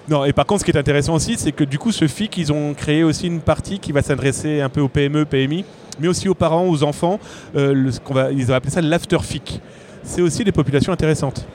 Non, 0.09 0.25
et 0.25 0.32
par 0.32 0.47
contre, 0.47 0.61
ce 0.61 0.65
qui 0.65 0.71
est 0.71 0.79
intéressant 0.79 1.15
aussi, 1.15 1.37
c'est 1.38 1.53
que 1.53 1.65
du 1.65 1.79
coup, 1.79 1.93
ce 1.93 2.06
FIC, 2.06 2.37
ils 2.38 2.53
ont 2.53 2.75
créé 2.75 3.03
aussi 3.05 3.27
une 3.27 3.41
partie 3.41 3.79
qui 3.79 3.93
va 3.93 4.03
s'adresser 4.03 4.61
un 4.61 4.69
peu 4.69 4.81
aux 4.81 4.88
PME, 4.88 5.25
PMI, 5.25 5.65
mais 5.99 6.09
aussi 6.09 6.29
aux 6.29 6.35
parents, 6.35 6.67
aux 6.69 6.82
enfants. 6.82 7.19
Euh, 7.56 7.91
va, 8.11 8.32
ils 8.32 8.50
ont 8.50 8.55
appelé 8.55 8.71
ça 8.71 8.81
l'after 8.81 9.19
FIC. 9.23 9.61
C'est 10.03 10.23
aussi 10.23 10.44
des 10.44 10.53
populations 10.53 10.93
intéressantes. 10.93 11.47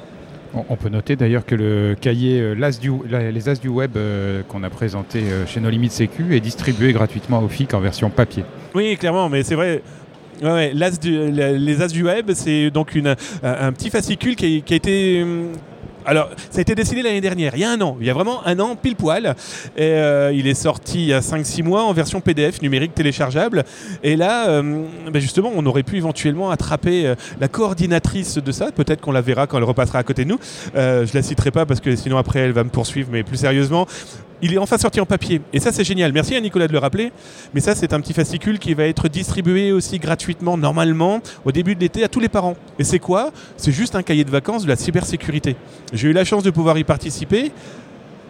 On, 0.70 0.76
peut 0.78 0.90
noter 0.90 1.16
d'ailleurs 1.16 1.46
que 1.46 1.56
le 1.56 1.96
cahier 2.00 2.40
euh, 2.40 2.54
Les 3.32 3.50
As 3.50 3.60
du 3.60 3.68
Web 3.68 3.98
euh, 3.98 4.42
qu'on 4.48 4.64
a 4.64 4.70
présenté 4.70 5.20
euh, 5.24 5.46
chez 5.46 5.60
No 5.60 5.70
Limit 5.70 5.90
Sécu 5.90 6.36
est 6.36 6.40
distribué 6.40 6.94
gratuitement 6.94 7.40
au 7.40 7.50
FIC 7.50 7.74
en 7.74 7.82
version 7.82 8.10
papier. 8.10 8.46
Oui, 8.74 8.96
clairement, 8.98 9.28
mais 9.28 9.44
c'est 9.44 9.56
vrai. 9.56 9.82
Les 10.42 10.84
As 11.82 11.92
du 11.92 12.04
Web, 12.04 12.32
c'est 12.34 12.72
donc 12.72 12.98
un, 13.44 13.72
petit 13.74 13.90
fascicule 13.90 14.36
qui 14.36 14.58
a, 14.58 14.62
qui 14.62 14.74
a 14.74 14.78
été. 14.78 15.26
Alors, 16.06 16.30
ça 16.52 16.60
a 16.60 16.62
été 16.62 16.76
décidé 16.76 17.02
l'année 17.02 17.22
dernière, 17.22 17.54
il 17.56 17.62
y 17.62 17.64
a 17.64 17.72
un 17.72 17.82
an, 17.82 17.98
il 18.00 18.06
y 18.06 18.10
a 18.10 18.14
vraiment 18.14 18.46
un 18.46 18.60
an 18.60 18.76
pile 18.76 18.96
poil. 18.96 19.36
Euh, 19.80 20.32
il 20.34 20.48
est 20.48 20.54
sorti 20.54 21.00
il 21.00 21.08
y 21.08 21.14
a 21.14 21.20
5-6 21.20 21.64
mois 21.64 21.84
en 21.84 21.94
version 21.94 22.22
PDF 22.22 22.62
numérique 22.62 22.94
téléchargeable. 22.94 23.64
Et 24.04 24.16
là, 24.16 24.50
euh, 24.50 24.84
ben 25.12 25.20
justement, 25.20 25.52
on 25.56 25.66
aurait 25.66 25.84
pu 25.84 25.98
éventuellement 25.98 26.52
attraper 26.52 27.08
euh, 27.08 27.16
la 27.40 27.48
coordinatrice 27.48 28.38
de 28.38 28.52
ça. 28.52 28.72
Peut-être 28.72 29.02
qu'on 29.02 29.12
la 29.12 29.22
verra 29.22 29.48
quand 29.48 29.58
elle 29.58 29.64
repassera 29.64 30.00
à 30.00 30.04
côté 30.04 30.26
de 30.26 30.30
nous. 30.30 30.40
Je 30.76 31.14
la 31.14 31.22
citerai 31.22 31.52
pas 31.52 31.66
parce 31.66 31.80
que 31.80 31.96
sinon 31.96 32.18
après 32.18 32.40
elle 32.40 32.52
va 32.52 32.64
me 32.64 32.70
poursuivre, 32.70 33.10
mais 33.12 33.24
plus 33.24 33.38
sérieusement. 33.38 33.88
Il 34.42 34.54
est 34.54 34.58
enfin 34.58 34.78
sorti 34.78 35.00
en 35.00 35.06
papier. 35.06 35.42
Et 35.54 35.60
ça, 35.60 35.72
c'est 35.72 35.84
génial. 35.84 36.12
Merci 36.12 36.36
à 36.36 36.42
Nicolas 36.42 36.68
de 36.68 36.74
le 36.74 36.80
rappeler. 36.80 37.12
Mais 37.54 37.62
ça, 37.62 37.74
c'est 37.76 37.94
un 37.94 38.02
petit 38.02 38.14
fascicule 38.14 38.60
qui 38.60 38.74
va 38.74 38.86
être 38.86 39.08
distribué 39.08 39.72
aussi 39.72 39.98
gratuitement, 40.00 40.58
normalement, 40.58 41.22
au 41.46 41.52
début 41.52 41.76
de 41.76 41.80
l'été 41.80 42.04
à 42.04 42.08
tous 42.08 42.20
les 42.20 42.30
parents. 42.30 42.56
Et 42.78 42.84
c'est 42.84 43.00
quoi? 43.00 43.32
C'est 43.58 43.72
juste 43.72 43.96
un 43.96 44.04
cahier 44.04 44.24
de 44.24 44.32
vacances 44.32 44.64
de 44.64 44.70
la 44.70 44.76
cybersécurité. 44.76 45.56
J'ai 45.94 46.10
eu 46.10 46.14
la 46.14 46.26
chance 46.26 46.44
de 46.44 46.52
pouvoir 46.52 46.78
y 46.78 46.84
participer. 46.84 47.52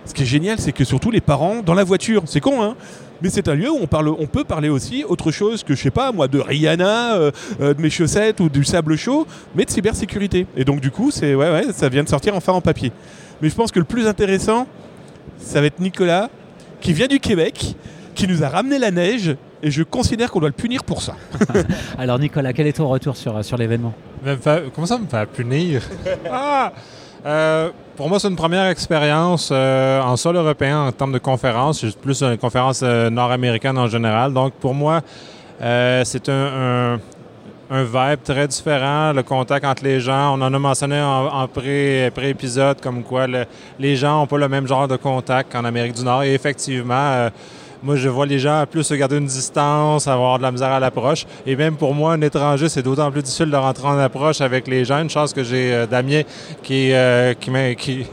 Ce 0.05 0.13
qui 0.13 0.21
est 0.21 0.27
génial, 0.27 0.59
c'est 0.59 0.71
que 0.71 0.83
surtout 0.83 1.09
les 1.09 1.21
parents 1.21 1.63
dans 1.63 1.73
la 1.73 1.83
voiture, 1.83 2.23
c'est 2.25 2.39
con, 2.39 2.61
hein 2.61 2.75
mais 3.21 3.29
c'est 3.29 3.47
un 3.47 3.55
lieu 3.55 3.71
où 3.71 3.79
on, 3.81 4.27
peut 4.27 4.43
parler 4.43 4.69
aussi 4.69 5.03
autre 5.07 5.31
chose 5.31 5.63
que, 5.63 5.73
je 5.73 5.81
sais 5.81 5.91
pas, 5.91 6.11
moi, 6.11 6.27
de 6.27 6.39
Rihanna, 6.39 7.15
euh, 7.15 7.31
euh, 7.61 7.73
de 7.73 7.81
mes 7.81 7.89
chaussettes 7.89 8.39
ou 8.39 8.49
du 8.49 8.63
sable 8.63 8.97
chaud, 8.97 9.25
mais 9.55 9.65
de 9.65 9.69
cybersécurité. 9.69 10.47
Et 10.57 10.65
donc, 10.65 10.81
du 10.81 10.91
coup, 10.91 11.11
ouais, 11.21 11.35
ouais, 11.35 11.63
ça 11.73 11.89
vient 11.89 12.03
de 12.03 12.09
sortir 12.09 12.35
enfin 12.35 12.53
en 12.53 12.61
papier. 12.61 12.91
Mais 13.41 13.49
je 13.49 13.55
pense 13.55 13.71
que 13.71 13.79
le 13.79 13.85
plus 13.85 14.07
intéressant, 14.07 14.67
ça 15.37 15.61
va 15.61 15.67
être 15.67 15.79
Nicolas, 15.79 16.29
qui 16.81 16.93
vient 16.93 17.07
du 17.07 17.19
Québec, 17.19 17.75
qui 18.13 18.27
nous 18.27 18.43
a 18.43 18.49
ramené 18.49 18.79
la 18.79 18.91
neige, 18.91 19.35
et 19.61 19.71
je 19.71 19.83
considère 19.83 20.31
qu'on 20.31 20.39
doit 20.39 20.49
le 20.49 20.53
punir 20.53 20.83
pour 20.83 21.01
ça. 21.01 21.15
Alors 21.97 22.19
Nicolas, 22.19 22.53
quel 22.53 22.67
est 22.67 22.73
ton 22.73 22.87
retour 22.87 23.17
sur, 23.17 23.43
sur 23.43 23.57
l'événement? 23.57 23.93
Comment 24.73 24.87
ça 24.87 24.97
me 24.97 25.07
faire 25.07 25.27
punir? 25.27 25.81
Ah! 26.31 26.71
Euh, 27.25 27.71
pour 27.95 28.07
moi, 28.07 28.19
c'est 28.19 28.27
une 28.27 28.35
première 28.35 28.67
expérience 28.67 29.49
euh, 29.51 29.99
en 29.99 30.15
sol 30.15 30.35
européen 30.35 30.81
en 30.81 30.91
termes 30.91 31.11
de 31.11 31.17
conférence. 31.17 31.79
C'est 31.79 31.97
plus 31.97 32.21
une 32.21 32.37
conférence 32.37 32.81
euh, 32.83 33.09
nord-américaine 33.09 33.79
en 33.79 33.87
général. 33.87 34.31
Donc, 34.31 34.53
pour 34.53 34.75
moi, 34.75 35.01
euh, 35.61 36.03
c'est 36.05 36.29
un, 36.29 36.33
un, 36.93 36.99
un 37.69 37.83
vibe 37.83 38.21
très 38.23 38.47
différent, 38.47 39.11
le 39.13 39.23
contact 39.23 39.65
entre 39.65 39.83
les 39.83 39.99
gens. 39.99 40.37
On 40.37 40.41
en 40.41 40.53
a 40.53 40.59
mentionné 40.59 41.01
en, 41.01 41.25
en 41.27 41.47
pré- 41.47 42.11
pré-épisode 42.13 42.79
comme 42.79 43.03
quoi 43.03 43.25
le- 43.27 43.45
les 43.79 43.95
gens 43.95 44.19
n'ont 44.19 44.27
pas 44.27 44.37
le 44.37 44.47
même 44.47 44.67
genre 44.67 44.87
de 44.87 44.95
contact 44.97 45.51
qu'en 45.51 45.65
Amérique 45.65 45.93
du 45.93 46.03
Nord. 46.03 46.23
Et 46.23 46.33
effectivement, 46.35 46.93
euh, 46.93 47.29
moi, 47.81 47.95
je 47.95 48.07
vois 48.07 48.25
les 48.27 48.39
gens 48.39 48.63
plus 48.69 48.83
se 48.83 48.93
garder 48.93 49.17
une 49.17 49.25
distance, 49.25 50.07
avoir 50.07 50.37
de 50.37 50.43
la 50.43 50.51
misère 50.51 50.71
à 50.71 50.79
l'approche. 50.79 51.25
Et 51.45 51.55
même 51.55 51.75
pour 51.75 51.93
moi, 51.95 52.13
un 52.13 52.21
étranger, 52.21 52.69
c'est 52.69 52.83
d'autant 52.83 53.11
plus 53.11 53.21
difficile 53.23 53.49
de 53.49 53.55
rentrer 53.57 53.87
en 53.87 53.97
approche 53.97 54.41
avec 54.41 54.67
les 54.67 54.85
gens. 54.85 55.01
Une 55.01 55.09
chance 55.09 55.33
que 55.33 55.43
j'ai 55.43 55.73
euh, 55.73 55.85
Damien 55.87 56.21
qui, 56.61 56.91
euh, 56.93 57.33
qui, 57.33 57.49
m'a- 57.49 57.73
qui... 57.75 58.05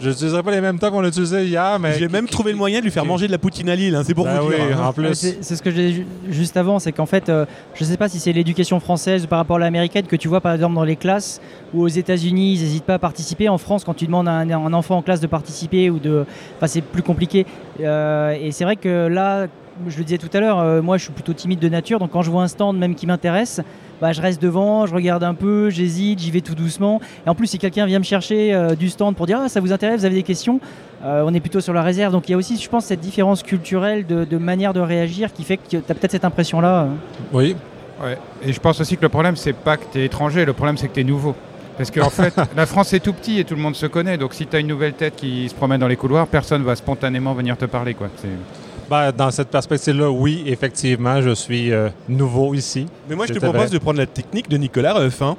Je 0.00 0.10
n'utiliserai 0.10 0.42
pas 0.42 0.50
les 0.50 0.60
mêmes 0.60 0.78
temps 0.78 0.90
qu'on 0.90 1.02
a 1.02 1.08
utilisé 1.08 1.46
hier, 1.46 1.78
mais... 1.78 1.98
J'ai 1.98 2.08
même 2.08 2.26
trouvé 2.26 2.52
le 2.52 2.58
moyen 2.58 2.80
de 2.80 2.84
lui 2.84 2.90
faire 2.90 3.04
manger 3.06 3.26
de 3.26 3.32
la 3.32 3.38
poutine 3.38 3.68
à 3.70 3.74
Lille, 3.76 3.94
hein, 3.94 4.02
c'est 4.04 4.14
pour 4.14 4.24
Ben 4.26 4.40
vous 4.40 4.48
oui, 4.48 4.54
dire. 4.56 4.78
hein. 4.78 4.84
en 4.84 4.88
Ouais, 4.88 5.08
plus. 5.08 5.14
C'est 5.14 5.38
c'est 5.42 5.56
ce 5.56 5.62
que 5.62 5.70
j'ai 5.70 5.92
ju- 5.92 6.06
juste 6.28 6.56
avant, 6.56 6.78
c'est 6.78 6.92
qu'en 6.92 7.06
fait, 7.06 7.28
euh, 7.28 7.46
je 7.74 7.82
ne 7.84 7.88
sais 7.88 7.96
pas 7.96 8.08
si 8.08 8.18
c'est 8.20 8.32
l'éducation 8.32 8.78
française 8.78 9.24
ou 9.24 9.26
par 9.26 9.38
rapport 9.38 9.56
à 9.56 9.60
l'américaine 9.60 10.06
que 10.06 10.16
tu 10.16 10.28
vois 10.28 10.40
par 10.42 10.52
exemple 10.52 10.74
dans 10.74 10.84
les 10.84 10.96
classes 10.96 11.40
ou 11.72 11.82
aux 11.82 11.88
États-Unis, 11.88 12.54
ils 12.54 12.60
n'hésitent 12.62 12.84
pas 12.84 12.94
à 12.94 12.98
participer. 12.98 13.48
En 13.48 13.58
France, 13.58 13.84
quand 13.84 13.94
tu 13.94 14.06
demandes 14.06 14.28
à 14.28 14.32
un, 14.32 14.50
un 14.50 14.72
enfant 14.74 14.98
en 14.98 15.02
classe 15.02 15.20
de 15.20 15.26
participer 15.26 15.88
ou 15.88 15.98
de, 15.98 16.26
enfin 16.56 16.66
c'est 16.66 16.82
plus 16.82 17.02
compliqué. 17.02 17.46
Euh, 17.80 18.36
et 18.40 18.52
c'est 18.52 18.64
vrai 18.64 18.76
que 18.76 19.06
là, 19.06 19.46
je 19.88 19.98
le 19.98 20.04
disais 20.04 20.18
tout 20.18 20.30
à 20.34 20.40
l'heure, 20.40 20.58
euh, 20.58 20.82
moi 20.82 20.98
je 20.98 21.04
suis 21.04 21.12
plutôt 21.12 21.32
timide 21.32 21.58
de 21.58 21.68
nature, 21.68 21.98
donc 21.98 22.10
quand 22.10 22.22
je 22.22 22.30
vois 22.30 22.42
un 22.42 22.48
stand 22.48 22.76
même 22.78 22.94
qui 22.94 23.06
m'intéresse, 23.06 23.60
bah, 24.00 24.12
je 24.12 24.20
reste 24.20 24.40
devant, 24.42 24.86
je 24.86 24.94
regarde 24.94 25.22
un 25.24 25.34
peu, 25.34 25.70
j'hésite, 25.70 26.18
j'y 26.20 26.30
vais 26.30 26.40
tout 26.40 26.54
doucement. 26.54 27.00
Et 27.26 27.28
en 27.28 27.34
plus, 27.34 27.46
si 27.46 27.58
quelqu'un 27.58 27.86
vient 27.86 27.98
me 27.98 28.04
chercher 28.04 28.52
euh, 28.54 28.74
du 28.74 28.88
stand 28.88 29.16
pour 29.16 29.26
dire 29.26 29.40
ah, 29.42 29.48
ça 29.48 29.60
vous 29.60 29.72
intéresse, 29.72 30.00
vous 30.00 30.06
avez 30.06 30.14
des 30.16 30.22
questions, 30.22 30.60
euh, 31.04 31.22
on 31.26 31.32
est 31.34 31.40
plutôt 31.40 31.60
sur 31.60 31.72
la 31.72 31.82
réserve. 31.82 32.12
Donc 32.12 32.28
il 32.28 32.32
y 32.32 32.34
a 32.34 32.38
aussi, 32.38 32.56
je 32.56 32.68
pense, 32.68 32.84
cette 32.86 33.00
différence 33.00 33.42
culturelle 33.42 34.06
de, 34.06 34.24
de 34.24 34.36
manière 34.38 34.72
de 34.72 34.80
réagir 34.80 35.32
qui 35.32 35.44
fait 35.44 35.56
que 35.56 35.68
tu 35.68 35.76
as 35.76 35.80
peut-être 35.82 36.10
cette 36.12 36.24
impression-là. 36.24 36.82
euh. 36.82 36.86
Oui. 37.32 37.56
Ouais. 38.02 38.18
Et 38.42 38.52
je 38.52 38.60
pense 38.60 38.80
aussi 38.80 38.96
que 38.96 39.02
le 39.02 39.08
problème, 39.08 39.36
c'est 39.36 39.54
pas 39.54 39.76
que 39.78 39.84
tu 39.90 39.98
es 40.00 40.04
étranger, 40.04 40.44
le 40.44 40.52
problème, 40.52 40.76
c'est 40.76 40.88
que 40.88 40.94
tu 40.94 41.00
es 41.00 41.04
nouveau. 41.04 41.34
Parce 41.78 41.90
qu'en 41.90 42.10
fait, 42.10 42.34
la 42.56 42.66
France 42.66 42.92
est 42.92 43.00
tout 43.00 43.12
petit 43.12 43.38
et 43.40 43.44
tout 43.44 43.54
le 43.54 43.60
monde 43.62 43.74
se 43.76 43.86
connaît. 43.86 44.18
Donc 44.18 44.34
si 44.34 44.46
tu 44.46 44.56
as 44.56 44.60
une 44.60 44.66
nouvelle 44.66 44.92
tête 44.94 45.16
qui 45.16 45.48
se 45.48 45.54
promène 45.54 45.80
dans 45.80 45.88
les 45.88 45.96
couloirs, 45.96 46.26
personne 46.26 46.62
va 46.62 46.74
spontanément 46.76 47.32
venir 47.34 47.56
te 47.56 47.64
parler. 47.66 47.94
Quoi. 47.94 48.08
C'est- 48.16 48.28
Ben, 48.88 49.10
dans 49.12 49.30
cette 49.30 49.48
perspective-là, 49.48 50.10
oui, 50.10 50.44
effectivement, 50.46 51.20
je 51.20 51.34
suis 51.34 51.72
euh, 51.72 51.88
nouveau 52.08 52.54
ici. 52.54 52.86
Mais 53.08 53.16
moi, 53.16 53.26
je 53.26 53.32
te 53.34 53.38
propose 53.40 53.60
vrai. 53.62 53.70
de 53.70 53.78
prendre 53.78 53.98
la 53.98 54.06
technique 54.06 54.48
de 54.48 54.56
Nicolas 54.56 54.94
Ruff. 54.94 55.22
hein. 55.22 55.36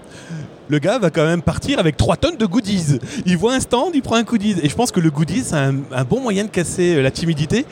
Le 0.70 0.80
gars 0.80 1.00
va 1.00 1.10
quand 1.10 1.26
même 1.26 1.42
partir 1.42 1.80
avec 1.80 1.96
3 1.96 2.18
tonnes 2.18 2.36
de 2.36 2.46
goodies. 2.46 3.00
Il 3.26 3.38
voit 3.38 3.54
un 3.54 3.60
stand, 3.62 3.92
il 3.94 4.02
prend 4.02 4.16
un 4.18 4.24
goodies. 4.24 4.58
Et 4.62 4.68
je 4.68 4.76
pense 4.76 4.92
que 4.92 5.00
le 5.00 5.10
goodies, 5.10 5.44
c'est 5.46 5.56
un, 5.56 5.76
un 5.94 6.04
bon 6.04 6.20
moyen 6.20 6.44
de 6.44 6.50
casser 6.50 6.96
euh, 6.98 7.02
la 7.02 7.10
timidité. 7.10 7.66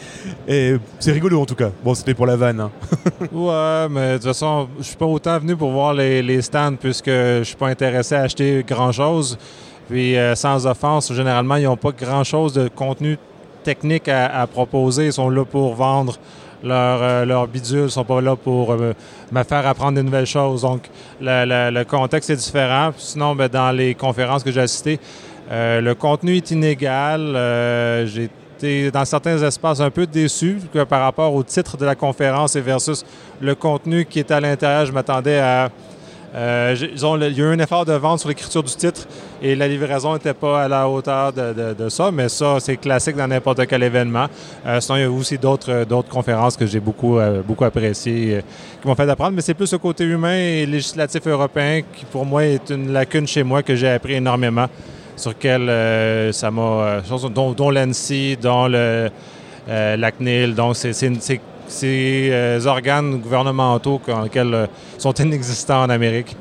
Et 0.48 0.76
c'est 1.00 1.12
rigolo 1.12 1.42
en 1.42 1.46
tout 1.46 1.56
cas. 1.56 1.72
Bon, 1.84 1.94
c'était 1.94 2.14
pour 2.14 2.26
la 2.26 2.38
vanne. 2.38 2.62
hein. 2.62 2.72
Ouais, 3.34 3.88
mais 3.92 4.12
de 4.14 4.18
toute 4.20 4.28
façon, 4.28 4.70
je 4.78 4.84
suis 4.84 4.96
pas 4.96 5.06
autant 5.08 5.38
venu 5.40 5.58
pour 5.58 5.72
voir 5.72 5.94
les, 5.94 6.22
les 6.22 6.42
stands 6.42 6.78
puisque 6.80 7.08
je 7.10 7.44
suis 7.44 7.58
pas 7.58 7.68
intéressé 7.68 8.16
à 8.16 8.22
acheter 8.22 8.64
grand-chose. 8.66 9.38
Puis, 9.90 10.16
euh, 10.18 10.34
sans 10.36 10.66
offense, 10.66 11.12
généralement, 11.12 11.58
ils 11.58 11.66
n'ont 11.66 11.76
pas 11.76 11.92
grand-chose 11.92 12.54
de 12.54 12.70
contenu 12.70 13.18
technique 13.66 14.08
à, 14.08 14.48
proposer. 14.48 15.08
Ils 15.08 15.14
sont 15.14 15.30
là 15.30 15.44
pour 15.44 15.76
vendre 15.76 16.18
leur, 16.64 17.00
euh, 17.02 17.26
leur 17.26 17.48
bidule. 17.48 17.80
Ils 17.80 17.84
ne 17.84 17.88
sont 17.90 18.06
pas 18.06 18.22
là 18.22 18.36
pour 18.36 18.72
euh, 18.72 18.94
me 19.32 19.44
faire 19.44 19.68
apprendre 19.68 19.96
des 19.96 20.04
nouvelles 20.04 20.26
choses. 20.26 20.62
Donc, 20.62 20.90
le, 21.20 21.84
contexte 21.84 22.30
est 22.30 22.36
différent. 22.36 22.92
Sinon, 22.98 23.36
ben, 23.36 23.50
dans 23.50 23.72
les 23.72 23.96
conférences 23.96 24.44
que 24.44 24.52
j'ai 24.52 24.62
assistées, 24.62 25.00
euh, 25.52 25.82
le 25.82 25.94
contenu 25.96 26.38
est 26.38 26.52
inégal. 26.52 27.22
Euh, 27.22 28.06
j'ai 28.08 28.30
été 28.58 28.92
dans 28.92 29.06
certains 29.06 29.42
espaces 29.44 29.80
un 29.80 29.92
peu 29.92 30.08
déçu 30.08 30.60
par 30.90 31.02
rapport 31.02 31.34
au 31.34 31.44
titre 31.44 31.78
de 31.78 31.86
la 31.86 31.96
conférence 31.96 32.56
et 32.56 32.62
versus 32.62 33.06
le 33.42 33.54
contenu 33.54 34.06
qui 34.06 34.20
était 34.20 34.34
à 34.34 34.40
l'intérieur. 34.40 34.86
Je 34.86 34.92
m'attendais 34.92 35.40
à. 35.40 35.70
Euh, 36.36 36.76
il 36.78 37.38
y 37.38 37.42
a 37.42 37.46
eu 37.46 37.54
un 37.54 37.60
effort 37.60 37.86
de 37.86 37.94
vente 37.94 38.20
sur 38.20 38.28
l'écriture 38.30 38.62
du 38.62 38.74
titre 38.76 39.08
et 39.42 39.56
la 39.56 39.68
livraison 39.68 40.14
n'était 40.14 40.34
pas 40.34 40.64
à 40.64 40.68
la 40.68 40.88
hauteur 40.90 41.32
de, 41.32 41.88
ça, 41.90 42.12
mais 42.12 42.28
ça, 42.28 42.58
c'est 42.60 42.76
classique 42.78 43.16
dans 43.16 43.28
n'importe 43.28 43.66
quel 43.68 43.84
événement. 43.84 44.26
Euh, 44.66 44.82
sinon, 44.82 44.98
il 44.98 45.02
y 45.02 45.06
a 45.06 45.12
aussi 45.12 45.38
d'autres 45.38 45.72
euh, 45.72 46.02
conférences 46.10 46.58
que 46.58 46.66
j'ai 46.66 46.80
beaucoup, 46.80 47.18
appréciées, 47.64 48.42
qui 48.82 48.88
m'ont 48.88 48.96
fait 48.96 49.10
apprendre, 49.10 49.32
mais 49.36 49.42
c'est 49.42 49.54
plus 49.54 49.72
le 49.72 49.78
côté 49.78 50.04
humain 50.04 50.36
et 50.38 50.66
législatif 50.66 51.26
européen 51.26 51.82
qui, 51.96 52.04
pour 52.06 52.26
moi, 52.26 52.44
est 52.44 52.70
une 52.70 52.92
lacune 52.92 53.28
chez 53.28 53.44
moi 53.44 53.64
que 53.64 53.76
j'ai 53.76 53.90
appris 53.90 54.16
énormément, 54.16 54.68
sur 55.16 55.34
euh, 55.46 56.32
ça 56.34 56.52
m'a. 56.52 57.02
dont 57.34 57.54
dont 57.54 57.70
l'ANSI, 57.70 58.38
dont 58.42 58.68
le, 58.68 59.10
la 59.68 60.12
CNIL, 60.12 60.54
donc 60.54 60.76
c'est- 60.76 60.94
ces 61.68 62.30
euh, 62.32 62.66
organes 62.66 63.20
gouvernementaux 63.20 64.00
qui- 64.04 64.12
lesquels, 64.24 64.54
euh, 64.54 64.68
sont 64.98 65.14
inexistants 65.14 65.84
en 65.84 65.90
Amérique. 65.90 66.36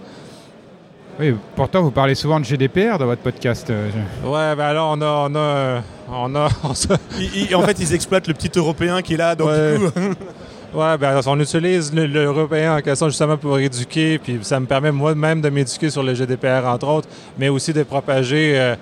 Oui, 1.21 1.35
pourtant, 1.55 1.83
vous 1.83 1.93
parlez 1.93 2.17
souvent 2.17 2.41
de 2.41 2.45
GDPR 2.45 2.99
dans 2.99 3.07
votre 3.07 3.23
podcast. 3.23 3.69
euh, 3.71 3.89
je- 3.93 4.29
Ouais, 4.29 4.57
ben 4.57 4.65
alors 4.65 4.97
on 4.99 5.01
a, 5.01 5.29
on 5.31 5.35
a, 5.37 5.83
on 6.11 6.35
a, 6.35 6.49
on 6.65 6.75
se- 6.75 6.89
Il- 7.19 7.47
il- 7.51 7.55
en 7.55 7.63
fait, 7.63 7.79
ils 7.79 7.95
exploitent 7.95 8.27
le 8.27 8.35
petit 8.35 8.51
Européen 8.59 9.01
qui 9.01 9.15
est 9.15 9.19
là. 9.19 9.35
Donc, 9.37 9.49
Ouais. 9.49 9.79
du 9.79 9.91
coup, 9.91 10.01
ouais, 10.75 10.99
ben 10.99 11.21
on 11.27 11.39
utilise 11.39 11.95
le- 11.95 12.07
l'européen 12.07 12.77
en 12.79 12.81
question 12.81 13.09
justement 13.09 13.37
pour 13.37 13.59
éduquer, 13.61 14.19
puis 14.19 14.39
ça 14.43 14.59
me 14.59 14.67
permet 14.67 14.91
moi-même 14.91 15.41
de 15.41 15.49
m'éduquer 15.51 15.89
sur 15.89 16.03
le 16.03 16.15
GDPR 16.15 16.67
entre 16.67 16.89
autres, 16.89 17.09
mais 17.39 17.49
aussi 17.49 17.73
de 17.73 17.85
propager 17.85 18.55
euh, 18.59 18.75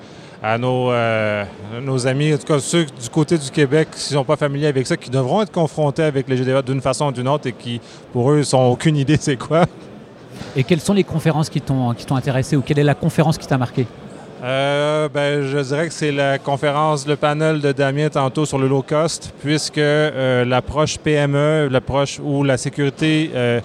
à 0.43 0.59
nos, 0.59 0.91
euh, 0.91 1.45
nos 1.81 2.07
amis, 2.07 2.35
en 2.35 2.39
tout 2.39 2.47
cas 2.47 2.59
ceux 2.59 2.85
du 2.85 3.09
côté 3.11 3.39
du 3.39 3.51
Québec 3.51 3.89
qui 3.93 4.13
ne 4.13 4.19
sont 4.19 4.25
pas 4.25 4.37
familiers 4.37 4.67
avec 4.67 4.87
ça, 4.87 4.97
qui 4.97 5.09
devront 5.09 5.43
être 5.43 5.53
confrontés 5.53 6.03
avec 6.03 6.29
le 6.29 6.35
GDPR 6.35 6.63
d'une 6.65 6.81
façon 6.81 7.07
ou 7.07 7.13
d'une 7.13 7.29
autre 7.29 7.47
et 7.47 7.53
qui, 7.53 7.81
pour 8.13 8.31
eux, 8.33 8.43
n'ont 8.53 8.73
aucune 8.73 8.97
idée 8.97 9.17
c'est 9.21 9.37
quoi. 9.37 9.67
Et 10.57 10.65
quelles 10.65 10.81
sont 10.81 10.95
les 10.95 11.05
conférences 11.05 11.49
qui 11.49 11.61
t'ont 11.61 11.95
qui 11.95 12.05
t'ont 12.05 12.17
intéressé 12.17 12.57
ou 12.57 12.63
quelle 12.63 12.81
est 12.81 12.85
la 12.85 12.95
conférence 12.95 13.39
qui 13.39 13.47
t'a 13.47 13.57
marqué? 13.57 13.87
Euh, 14.43 15.09
ben, 15.09 15.47
je 15.47 15.59
dirais 15.59 15.87
que 15.87 15.95
c'est 15.95 16.11
la 16.11 16.37
conférence, 16.37 17.07
le 17.07 17.15
panel 17.15 17.61
de 17.61 17.71
Damien 17.71 18.09
tantôt 18.09 18.45
sur 18.45 18.59
le 18.59 18.67
low 18.67 18.83
cost, 18.83 19.33
puisque 19.41 19.79
euh, 19.79 20.45
l'approche 20.45 20.99
PME, 20.99 21.69
l'approche 21.71 22.19
où 22.21 22.43
la 22.43 22.57
sécurité 22.57 23.31
euh, 23.37 23.61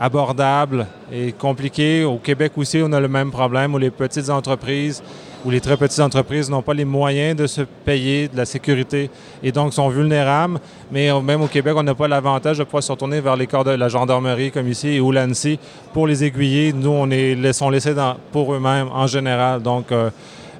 abordable 0.00 0.88
est 1.12 1.38
compliquée. 1.38 2.02
Au 2.02 2.16
Québec 2.16 2.50
aussi, 2.56 2.80
on 2.82 2.92
a 2.92 2.98
le 2.98 3.06
même 3.06 3.30
problème 3.30 3.74
où 3.74 3.78
les 3.78 3.92
petites 3.92 4.28
entreprises 4.28 5.04
ou 5.44 5.50
les 5.50 5.60
très 5.60 5.76
petites 5.76 6.00
entreprises 6.00 6.50
n'ont 6.50 6.62
pas 6.62 6.74
les 6.74 6.84
moyens 6.84 7.36
de 7.36 7.46
se 7.46 7.62
payer 7.62 8.28
de 8.28 8.36
la 8.36 8.44
sécurité 8.44 9.10
et 9.42 9.52
donc 9.52 9.72
sont 9.72 9.88
vulnérables. 9.88 10.58
Mais 10.90 11.10
euh, 11.10 11.20
même 11.20 11.42
au 11.42 11.46
Québec, 11.46 11.74
on 11.76 11.82
n'a 11.82 11.94
pas 11.94 12.08
l'avantage 12.08 12.58
de 12.58 12.64
pouvoir 12.64 12.82
se 12.82 12.92
retourner 12.92 13.20
vers 13.20 13.36
les 13.36 13.46
corps 13.46 13.64
de 13.64 13.70
la 13.70 13.88
gendarmerie 13.88 14.50
comme 14.50 14.68
ici 14.68 14.98
ou 15.00 15.12
l'ANSI 15.12 15.58
pour 15.92 16.06
les 16.06 16.24
aiguiller. 16.24 16.72
Nous, 16.72 16.90
on 16.90 17.10
est, 17.10 17.52
sont 17.52 17.70
laissés 17.70 17.94
pour 18.32 18.52
eux-mêmes 18.52 18.88
en 18.92 19.06
général. 19.06 19.62
Donc, 19.62 19.92
euh, 19.92 20.10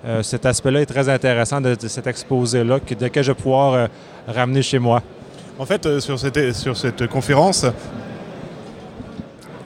euh, 0.06 0.22
cet 0.22 0.46
aspect-là 0.46 0.82
est 0.82 0.86
très 0.86 1.08
intéressant 1.08 1.60
de, 1.60 1.76
cet 1.86 2.06
exposé-là 2.06 2.78
de 2.78 3.08
que 3.08 3.22
je 3.22 3.32
vais 3.32 3.34
pouvoir 3.34 3.88
ramener 4.28 4.62
chez 4.62 4.78
moi. 4.78 5.02
en 5.58 5.66
fait, 5.66 6.00
sur 6.00 6.18
cette 6.18 7.06
conférence. 7.08 7.66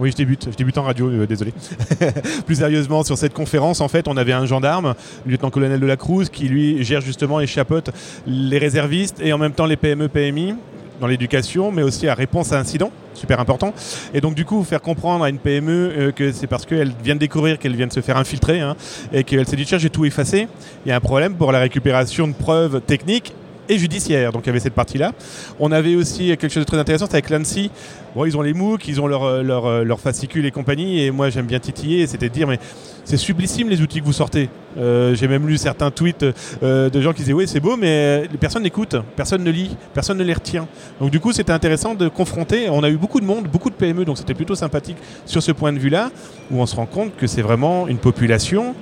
Oui, 0.02 0.10
je 0.10 0.16
débute, 0.16 0.48
je 0.50 0.56
débute 0.56 0.76
en 0.78 0.82
radio, 0.82 1.08
euh, 1.08 1.26
désolé. 1.28 1.54
Plus 2.46 2.56
sérieusement, 2.56 3.04
sur 3.04 3.16
cette 3.16 3.34
conférence, 3.34 3.80
en 3.80 3.86
fait, 3.86 4.08
on 4.08 4.16
avait 4.16 4.32
un 4.32 4.46
gendarme, 4.46 4.94
le 5.24 5.30
lieutenant-colonel 5.30 5.78
de 5.78 5.86
la 5.86 5.96
Cruz, 5.96 6.24
qui 6.24 6.48
lui 6.48 6.82
gère 6.82 7.00
justement 7.00 7.38
et 7.38 7.46
chapeaute 7.46 7.90
les 8.26 8.58
réservistes 8.58 9.20
et 9.22 9.32
en 9.32 9.38
même 9.38 9.52
temps 9.52 9.64
les 9.64 9.76
PME, 9.76 10.08
PMI 10.08 10.56
dans 11.00 11.06
l'éducation, 11.06 11.70
mais 11.70 11.84
aussi 11.84 12.08
à 12.08 12.14
réponse 12.14 12.52
à 12.52 12.58
incidents, 12.58 12.90
super 13.14 13.38
important. 13.38 13.72
Et 14.12 14.20
donc 14.20 14.34
du 14.34 14.44
coup, 14.44 14.64
faire 14.64 14.80
comprendre 14.80 15.22
à 15.22 15.28
une 15.28 15.38
PME 15.38 15.70
euh, 15.96 16.10
que 16.10 16.32
c'est 16.32 16.48
parce 16.48 16.66
qu'elle 16.66 16.92
vient 17.04 17.14
de 17.14 17.20
découvrir 17.20 17.60
qu'elle 17.60 17.76
vient 17.76 17.86
de 17.86 17.92
se 17.92 18.00
faire 18.00 18.16
infiltrer 18.16 18.58
hein, 18.58 18.74
et 19.12 19.22
qu'elle 19.22 19.46
s'est 19.46 19.56
dit 19.56 19.66
tiens 19.66 19.78
j'ai 19.78 19.90
tout 19.90 20.04
effacé, 20.04 20.48
il 20.84 20.88
y 20.88 20.92
a 20.92 20.96
un 20.96 21.00
problème 21.00 21.36
pour 21.36 21.52
la 21.52 21.60
récupération 21.60 22.26
de 22.26 22.32
preuves 22.32 22.80
techniques 22.80 23.34
et 23.68 23.78
judiciaires. 23.78 24.32
Donc 24.32 24.42
il 24.44 24.46
y 24.48 24.50
avait 24.50 24.60
cette 24.60 24.74
partie-là. 24.74 25.12
On 25.60 25.72
avait 25.72 25.94
aussi 25.94 26.28
quelque 26.28 26.48
chose 26.48 26.64
de 26.64 26.68
très 26.68 26.78
intéressant, 26.78 27.06
c'est 27.06 27.14
avec 27.14 27.30
l'ANSI. 27.30 27.70
Bon, 28.14 28.24
ils 28.24 28.36
ont 28.36 28.42
les 28.42 28.52
MOOC, 28.52 28.88
ils 28.88 29.00
ont 29.00 29.06
leur, 29.06 29.24
euh, 29.24 29.42
leur, 29.42 29.66
euh, 29.66 29.84
leur 29.84 30.00
fascicule 30.00 30.44
et 30.44 30.50
compagnie, 30.50 31.02
et 31.02 31.10
moi 31.10 31.30
j'aime 31.30 31.46
bien 31.46 31.58
titiller, 31.58 32.06
c'était 32.06 32.28
de 32.28 32.34
dire 32.34 32.46
mais 32.46 32.58
c'est 33.04 33.16
sublissime 33.16 33.68
les 33.68 33.80
outils 33.80 34.00
que 34.00 34.04
vous 34.04 34.12
sortez. 34.12 34.48
Euh, 34.78 35.14
J'ai 35.14 35.28
même 35.28 35.46
lu 35.48 35.58
certains 35.58 35.90
tweets 35.90 36.24
euh, 36.62 36.88
de 36.88 37.00
gens 37.00 37.12
qui 37.12 37.22
disaient 37.22 37.32
oui 37.32 37.46
c'est 37.46 37.60
beau 37.60 37.76
mais 37.76 38.24
euh, 38.24 38.26
personne 38.38 38.62
n'écoute, 38.62 38.96
personne 39.16 39.42
ne 39.42 39.50
lit, 39.50 39.76
personne 39.92 40.18
ne 40.18 40.24
les 40.24 40.32
retient. 40.32 40.66
Donc 41.00 41.10
du 41.10 41.20
coup 41.20 41.32
c'était 41.32 41.52
intéressant 41.52 41.94
de 41.94 42.08
confronter, 42.08 42.68
on 42.70 42.82
a 42.82 42.90
eu 42.90 42.96
beaucoup 42.96 43.20
de 43.20 43.26
monde, 43.26 43.48
beaucoup 43.48 43.70
de 43.70 43.74
PME, 43.74 44.04
donc 44.04 44.18
c'était 44.18 44.34
plutôt 44.34 44.54
sympathique 44.54 44.98
sur 45.26 45.42
ce 45.42 45.52
point 45.52 45.72
de 45.72 45.78
vue-là, 45.78 46.10
où 46.50 46.60
on 46.60 46.66
se 46.66 46.76
rend 46.76 46.86
compte 46.86 47.16
que 47.16 47.26
c'est 47.26 47.42
vraiment 47.42 47.88
une 47.88 47.98
population 47.98 48.74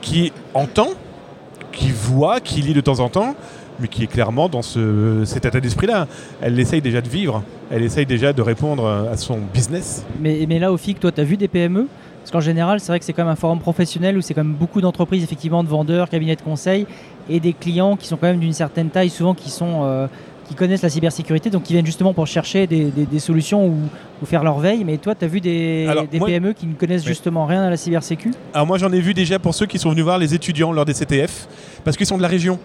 qui 0.00 0.32
entend, 0.54 0.90
qui 1.72 1.90
voit, 1.90 2.40
qui 2.40 2.60
lit 2.60 2.74
de 2.74 2.80
temps 2.80 3.00
en 3.00 3.08
temps, 3.08 3.36
mais 3.82 3.88
qui 3.88 4.04
est 4.04 4.06
clairement 4.06 4.48
dans 4.48 4.62
ce, 4.62 5.24
cet 5.26 5.44
état 5.44 5.60
d'esprit-là. 5.60 6.06
Elle 6.40 6.58
essaye 6.58 6.80
déjà 6.80 7.00
de 7.00 7.08
vivre, 7.08 7.42
elle 7.70 7.82
essaye 7.82 8.06
déjà 8.06 8.32
de 8.32 8.40
répondre 8.40 8.86
à 9.12 9.16
son 9.16 9.38
business. 9.52 10.04
Mais, 10.20 10.46
mais 10.48 10.58
là, 10.58 10.72
au 10.72 10.76
FIC, 10.76 11.00
toi, 11.00 11.12
tu 11.12 11.20
as 11.20 11.24
vu 11.24 11.36
des 11.36 11.48
PME 11.48 11.86
Parce 12.20 12.30
qu'en 12.30 12.40
général, 12.40 12.80
c'est 12.80 12.88
vrai 12.88 12.98
que 13.00 13.04
c'est 13.04 13.12
quand 13.12 13.24
même 13.24 13.32
un 13.32 13.36
forum 13.36 13.58
professionnel 13.58 14.16
où 14.16 14.20
c'est 14.22 14.32
quand 14.34 14.44
même 14.44 14.54
beaucoup 14.54 14.80
d'entreprises, 14.80 15.24
effectivement, 15.24 15.62
de 15.64 15.68
vendeurs, 15.68 16.08
cabinets 16.08 16.36
de 16.36 16.42
conseil 16.42 16.86
et 17.28 17.40
des 17.40 17.52
clients 17.52 17.96
qui 17.96 18.06
sont 18.08 18.16
quand 18.16 18.26
même 18.28 18.40
d'une 18.40 18.52
certaine 18.52 18.88
taille, 18.90 19.10
souvent 19.10 19.34
qui 19.34 19.50
sont. 19.50 19.80
euh, 19.84 20.06
qui 20.48 20.56
connaissent 20.56 20.82
la 20.82 20.90
cybersécurité, 20.90 21.48
donc 21.50 21.62
qui 21.62 21.72
viennent 21.72 21.86
justement 21.86 22.12
pour 22.12 22.26
chercher 22.26 22.66
des, 22.66 22.86
des- 22.90 23.06
des 23.06 23.18
solutions 23.20 23.64
ou, 23.68 23.76
ou 24.20 24.26
faire 24.26 24.42
leur 24.42 24.58
veille. 24.58 24.84
Mais 24.84 24.98
toi, 24.98 25.14
tu 25.14 25.24
as 25.24 25.28
vu 25.28 25.40
des, 25.40 25.86
Alors, 25.88 26.04
des 26.06 26.18
moi- 26.18 26.26
PME 26.28 26.52
qui 26.52 26.66
ne 26.66 26.74
connaissent 26.74 27.02
Oui. 27.04 27.08
justement 27.08 27.46
rien 27.46 27.62
à 27.62 27.70
la 27.70 27.76
cybersécu? 27.76 28.32
Alors 28.52 28.66
moi 28.66 28.76
j'en 28.76 28.92
ai 28.92 29.00
vu 29.00 29.14
déjà 29.14 29.38
pour 29.38 29.54
ceux 29.54 29.66
qui 29.66 29.78
sont 29.78 29.90
venus 29.90 30.02
voir 30.04 30.18
les 30.18 30.34
étudiants 30.34 30.72
lors 30.72 30.84
des 30.84 30.94
CTF, 30.94 31.46
parce 31.84 31.96
qu'ils 31.96 32.06
sont 32.06 32.16
de 32.18 32.22
la 32.22 32.28
région. 32.28 32.58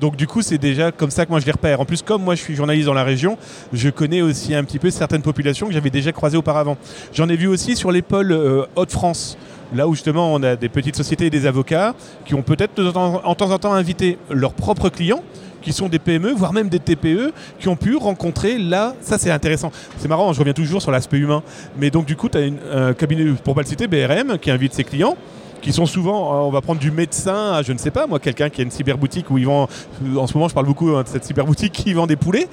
Donc 0.00 0.16
du 0.16 0.26
coup 0.26 0.42
c'est 0.42 0.58
déjà 0.58 0.90
comme 0.90 1.10
ça 1.10 1.24
que 1.26 1.30
moi 1.30 1.40
je 1.40 1.46
les 1.46 1.52
repère. 1.52 1.80
En 1.80 1.84
plus 1.84 2.02
comme 2.02 2.22
moi 2.22 2.34
je 2.34 2.40
suis 2.42 2.54
journaliste 2.54 2.86
dans 2.86 2.94
la 2.94 3.04
région, 3.04 3.38
je 3.72 3.88
connais 3.90 4.22
aussi 4.22 4.54
un 4.54 4.64
petit 4.64 4.78
peu 4.78 4.90
certaines 4.90 5.22
populations 5.22 5.66
que 5.68 5.72
j'avais 5.72 5.90
déjà 5.90 6.12
croisées 6.12 6.36
auparavant. 6.36 6.76
J'en 7.12 7.28
ai 7.28 7.36
vu 7.36 7.46
aussi 7.46 7.76
sur 7.76 7.92
les 7.92 8.02
pôles 8.02 8.32
euh, 8.32 8.64
Hauts-de-France, 8.76 9.36
là 9.74 9.86
où 9.88 9.94
justement 9.94 10.32
on 10.34 10.42
a 10.42 10.56
des 10.56 10.68
petites 10.68 10.96
sociétés 10.96 11.26
et 11.26 11.30
des 11.30 11.46
avocats 11.46 11.94
qui 12.24 12.34
ont 12.34 12.42
peut-être 12.42 12.80
en- 12.96 13.34
temps 13.34 13.50
en 13.50 13.58
temps 13.58 13.74
invité 13.74 14.18
leurs 14.30 14.54
propres 14.54 14.88
clients 14.88 15.22
qui 15.60 15.72
sont 15.72 15.88
des 15.88 16.00
PME, 16.00 16.32
voire 16.32 16.52
même 16.52 16.68
des 16.68 16.80
TPE, 16.80 17.32
qui 17.60 17.68
ont 17.68 17.76
pu 17.76 17.94
rencontrer 17.94 18.58
là, 18.58 18.96
ça 19.00 19.16
c'est 19.16 19.30
intéressant. 19.30 19.70
C'est 19.96 20.08
marrant, 20.08 20.32
je 20.32 20.40
reviens 20.40 20.54
toujours 20.54 20.82
sur 20.82 20.90
l'aspect 20.90 21.18
humain. 21.18 21.44
Mais 21.78 21.88
donc 21.90 22.04
du 22.04 22.16
coup, 22.16 22.28
tu 22.28 22.36
as 22.36 22.40
un 22.76 22.94
cabinet, 22.94 23.24
pour 23.44 23.54
pas 23.54 23.60
le 23.60 23.68
citer, 23.68 23.86
BRM, 23.86 24.38
qui 24.40 24.50
invite 24.50 24.74
ses 24.74 24.82
clients, 24.82 25.16
qui 25.62 25.72
sont 25.72 25.86
souvent, 25.86 26.34
euh, 26.34 26.46
on 26.46 26.50
va 26.50 26.60
prendre 26.60 26.80
du 26.80 26.90
médecin 26.90 27.52
à, 27.54 27.62
je 27.62 27.72
ne 27.72 27.78
sais 27.78 27.90
pas, 27.90 28.06
moi, 28.06 28.18
quelqu'un 28.18 28.50
qui 28.50 28.60
a 28.60 28.64
une 28.64 28.70
cyberboutique 28.70 29.30
où 29.30 29.38
ils 29.38 29.46
vendent, 29.46 29.68
euh, 30.04 30.16
en 30.18 30.26
ce 30.26 30.34
moment 30.34 30.48
je 30.48 30.54
parle 30.54 30.66
beaucoup 30.66 30.90
hein, 30.90 31.02
de 31.04 31.08
cette 31.08 31.24
cyberboutique 31.24 31.72
qui 31.72 31.94
vend 31.94 32.06
des 32.06 32.16
poulets. 32.16 32.48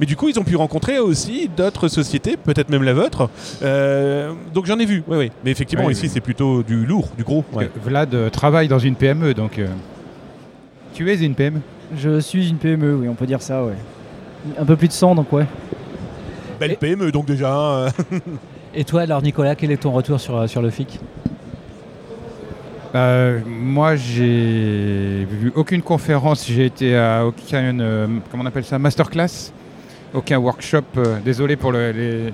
Mais 0.00 0.06
du 0.06 0.16
coup, 0.16 0.28
ils 0.30 0.40
ont 0.40 0.42
pu 0.44 0.56
rencontrer 0.56 0.98
aussi 0.98 1.50
d'autres 1.54 1.86
sociétés, 1.88 2.36
peut-être 2.38 2.70
même 2.70 2.82
la 2.82 2.94
vôtre. 2.94 3.28
Euh, 3.62 4.32
donc 4.54 4.64
j'en 4.66 4.78
ai 4.78 4.86
vu, 4.86 5.02
oui, 5.06 5.16
oui. 5.18 5.32
Mais 5.44 5.50
effectivement, 5.50 5.90
ici, 5.90 6.04
oui. 6.04 6.10
c'est 6.12 6.20
plutôt 6.20 6.62
du 6.62 6.86
lourd, 6.86 7.08
du 7.16 7.24
gros. 7.24 7.44
ouais. 7.52 7.70
Vlad 7.84 8.14
euh, 8.14 8.30
travaille 8.30 8.68
dans 8.68 8.78
une 8.78 8.96
PME, 8.96 9.34
donc 9.34 9.58
euh, 9.58 9.66
tu 10.94 11.10
es 11.10 11.16
une 11.16 11.34
PME. 11.34 11.60
Je 11.96 12.20
suis 12.20 12.48
une 12.48 12.56
PME, 12.56 12.94
oui, 12.94 13.08
on 13.08 13.14
peut 13.14 13.26
dire 13.26 13.42
ça, 13.42 13.62
ouais. 13.64 13.74
Un 14.58 14.64
peu 14.64 14.76
plus 14.76 14.88
de 14.88 14.92
100, 14.94 15.14
donc 15.14 15.30
ouais. 15.32 15.46
Belle 16.58 16.76
PME, 16.78 17.12
donc 17.12 17.26
déjà. 17.26 17.54
hein. 17.54 17.88
Et 18.74 18.84
toi, 18.84 19.02
alors 19.02 19.20
Nicolas, 19.22 19.54
quel 19.54 19.70
est 19.70 19.76
ton 19.82 19.92
retour 19.92 20.18
sur, 20.20 20.48
sur 20.48 20.62
le 20.62 20.70
FIC? 20.70 20.98
Euh, 22.94 23.40
moi, 23.46 23.96
j'ai 23.96 25.26
vu 25.30 25.50
aucune 25.54 25.80
conférence, 25.82 26.46
j'ai 26.46 26.66
été 26.66 26.96
à 26.96 27.24
aucun, 27.26 27.78
euh, 27.80 28.06
comment 28.30 28.42
on 28.42 28.46
appelle 28.46 28.64
ça, 28.64 28.78
masterclass, 28.78 29.50
aucun 30.12 30.36
workshop. 30.38 30.82
euh, 30.98 31.16
désolé 31.24 31.56
pour 31.56 31.72
le- 31.72 32.32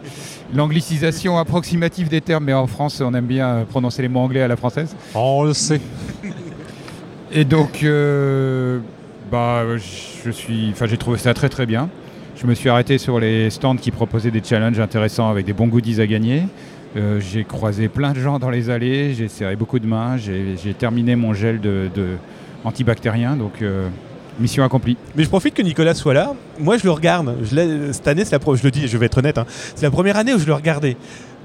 l'anglicisation 0.53 1.38
approximative 1.38 2.09
des 2.09 2.21
termes, 2.21 2.45
mais 2.45 2.55
en 2.55 2.67
France, 2.67 3.00
on 3.00 3.15
aime 3.15 3.27
bien 3.27 3.65
prononcer 3.71 4.03
les 4.03 4.09
mots 4.09 4.21
anglais 4.21 4.43
à 4.43 4.49
la 4.49 4.57
française. 4.57 4.97
On 5.15 5.45
le 5.45 5.53
sait. 5.55 5.81
Et 7.31 7.45
donc, 7.45 7.85
bah, 9.31 9.62
je 9.77 10.31
suis, 10.31 10.71
enfin, 10.73 10.87
j'ai 10.87 10.97
trouvé 10.97 11.19
ça 11.19 11.35
très 11.35 11.49
très 11.49 11.67
bien. 11.67 11.88
Je 12.41 12.47
me 12.47 12.55
suis 12.55 12.69
arrêté 12.69 12.99
sur 12.99 13.21
les 13.21 13.50
stands 13.50 13.77
qui 13.77 13.91
proposaient 13.93 14.31
des 14.31 14.43
challenges 14.43 14.79
intéressants 14.81 15.29
avec 15.29 15.45
des 15.47 15.53
bons 15.53 15.67
goodies 15.69 16.00
à 16.00 16.07
gagner. 16.07 16.45
Euh, 16.97 17.21
j'ai 17.21 17.45
croisé 17.45 17.88
plein 17.88 18.12
de 18.12 18.21
gens 18.21 18.38
dans 18.38 18.49
les 18.49 18.71
allées, 18.71 19.12
j'ai 19.14 19.28
serré 19.28 19.57
beaucoup 19.57 19.78
de 19.78 19.87
mains, 19.87 20.16
j'ai 20.16 20.75
terminé 20.78 21.16
mon 21.16 21.35
gel 21.35 21.61
de, 21.61 21.90
antibactérien, 22.64 23.37
donc 23.37 23.62
euh, 23.62 23.88
mission 24.40 24.64
accomplie. 24.64 24.97
Mais 25.14 25.23
je 25.23 25.28
profite 25.28 25.54
que 25.54 25.62
Nicolas 25.62 25.95
soit 25.95 26.14
là. 26.14 26.35
Moi, 26.59 26.78
je 26.78 26.85
le 26.85 26.90
regarde. 26.90 27.37
Cette 27.92 28.09
année, 28.09 28.25
la 28.30 28.38
je 28.54 28.62
le 28.62 28.71
dis, 28.71 28.88
je 28.88 28.97
vais 28.97 29.07
être 29.07 29.18
honnête, 29.18 29.38
hein, 29.38 29.47
c'est 29.75 29.83
la 29.83 29.90
première 29.90 30.16
année 30.16 30.33
où 30.33 30.38
je 30.38 30.47
le 30.47 30.54
regardais. 30.54 30.97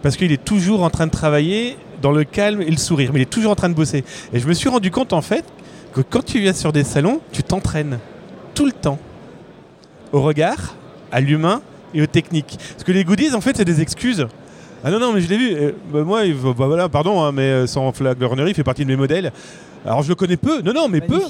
Parce 0.02 0.18
qu'il 0.18 0.32
est 0.32 0.44
toujours 0.44 0.84
en 0.84 0.90
train 0.90 1.08
de 1.08 1.12
travailler 1.12 1.78
dans 2.02 2.12
le 2.12 2.24
calme 2.24 2.62
et 2.62 2.70
le 2.70 2.78
sourire. 2.78 3.12
Mais 3.14 3.20
il 3.20 3.24
est 3.24 3.30
toujours 3.30 3.52
en 3.52 3.56
train 3.56 3.70
de 3.70 3.74
bosser. 3.74 4.04
Et 4.34 4.40
je 4.40 4.48
me 4.48 4.54
suis 4.54 4.68
rendu 4.68 4.92
compte, 4.92 5.14
en 5.14 5.22
fait, 5.22 5.46
que 5.94 6.02
quand 6.02 6.26
tu 6.26 6.40
viens 6.40 6.54
sur 6.54 6.74
des 6.74 6.84
salons, 6.84 7.22
tu 7.32 7.42
t'entraînes. 7.44 8.00
Tout 8.54 8.66
le 8.66 8.74
temps. 8.74 9.00
Au 10.12 10.22
regard, 10.22 10.76
à 11.12 11.22
l'humain 11.22 11.62
et 11.94 12.02
aux 12.02 12.08
techniques. 12.08 12.58
Parce 12.74 12.84
que 12.84 12.92
les 12.92 13.06
goodies, 13.06 13.34
en 13.34 13.40
fait, 13.40 13.56
c'est 13.56 13.66
des 13.66 13.82
excuses. 13.82 14.28
Ah 14.84 14.92
non, 14.92 15.00
non, 15.00 15.14
mais 15.14 15.22
je 15.22 15.30
l'ai 15.30 15.38
vu. 15.38 15.54
Euh, 15.56 15.72
bah, 15.92 16.04
moi, 16.04 16.26
il 16.26 16.36
bah, 16.36 16.54
voilà, 16.58 16.90
pardon, 16.90 17.24
hein, 17.24 17.32
mais 17.32 17.44
euh, 17.44 17.68
sans 17.68 17.92
flagornerie, 17.94 18.52
il 18.52 18.56
fait 18.56 18.64
partie 18.64 18.84
de 18.84 18.90
mes 18.90 18.98
modèles. 18.98 19.32
Alors, 19.86 20.04
je 20.04 20.10
le 20.10 20.16
connais 20.16 20.38
peu. 20.38 20.62
Non, 20.62 20.74
non, 20.74 20.88
mais 20.90 21.02
peu. 21.02 21.22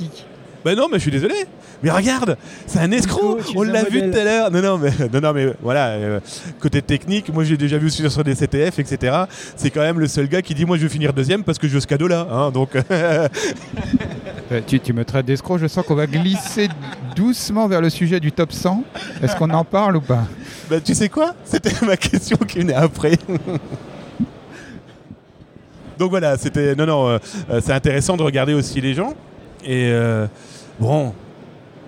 Bah 0.66 0.76
non, 0.76 0.88
mais 0.90 0.98
je 0.98 1.02
suis 1.04 1.12
désolé. 1.12 1.36
Mais 1.84 1.92
regarde, 1.92 2.38
c'est 2.68 2.80
un 2.80 2.90
escroc. 2.92 3.40
Nico, 3.40 3.52
On 3.58 3.64
l'a 3.64 3.84
vu 3.84 4.00
tout 4.10 4.18
à 4.18 4.24
l'heure. 4.24 4.50
Non, 4.50 4.62
non, 4.62 4.78
mais 4.78 4.92
non, 5.14 5.20
non, 5.20 5.34
mais 5.34 5.48
voilà. 5.62 5.88
euh, 5.90 6.20
côté 6.62 6.82
technique, 6.82 7.34
moi 7.34 7.44
j'ai 7.44 7.58
déjà 7.58 7.78
vu 7.78 7.90
sur, 7.90 8.10
sur 8.10 8.24
des 8.24 8.34
CTF, 8.34 8.80
etc. 8.80 9.18
C'est 9.58 9.70
quand 9.72 9.82
même 9.82 10.00
le 10.00 10.08
seul 10.08 10.30
gars 10.30 10.42
qui 10.42 10.54
dit 10.54 10.64
moi 10.64 10.78
je 10.78 10.84
veux 10.84 10.90
finir 10.90 11.12
deuxième 11.12 11.44
parce 11.44 11.58
que 11.60 11.68
je 11.68 11.74
veux 11.74 11.80
ce 11.82 11.88
cadeau-là. 11.88 12.28
hein, 12.32 12.52
donc 12.52 12.70
Euh, 14.52 14.62
tu, 14.66 14.94
me 14.94 15.06
traites 15.06 15.26
d'escroc, 15.26 15.58
je 15.58 15.68
sens 15.68 15.86
qu'on 15.86 15.96
va 15.96 16.06
glisser 16.06 16.68
doucement 17.16 17.68
vers 17.68 17.82
le 17.82 17.90
sujet 17.90 18.20
du 18.20 18.32
top 18.32 18.52
100. 18.52 18.84
Est-ce 19.22 19.36
qu'on 19.36 19.50
en 19.52 19.64
parle 19.64 19.98
ou 19.98 20.02
pas 20.02 20.24
bah, 20.70 20.80
tu 20.80 20.94
sais 20.96 21.10
quoi? 21.10 21.34
C'était 21.44 21.74
ma 21.86 21.98
question 21.98 22.38
qui 22.38 22.60
venait 22.60 22.74
après. 22.74 23.18
donc 26.00 26.10
voilà, 26.10 26.38
c'était 26.38 26.74
non 26.76 26.86
non, 26.86 27.10
euh, 27.10 27.18
euh, 27.50 27.62
c'est 27.62 27.74
intéressant 27.74 28.16
de 28.16 28.24
regarder 28.24 28.54
aussi 28.54 28.80
les 28.82 28.94
gens 28.94 29.14
et 29.66 29.94
bon. 30.80 31.14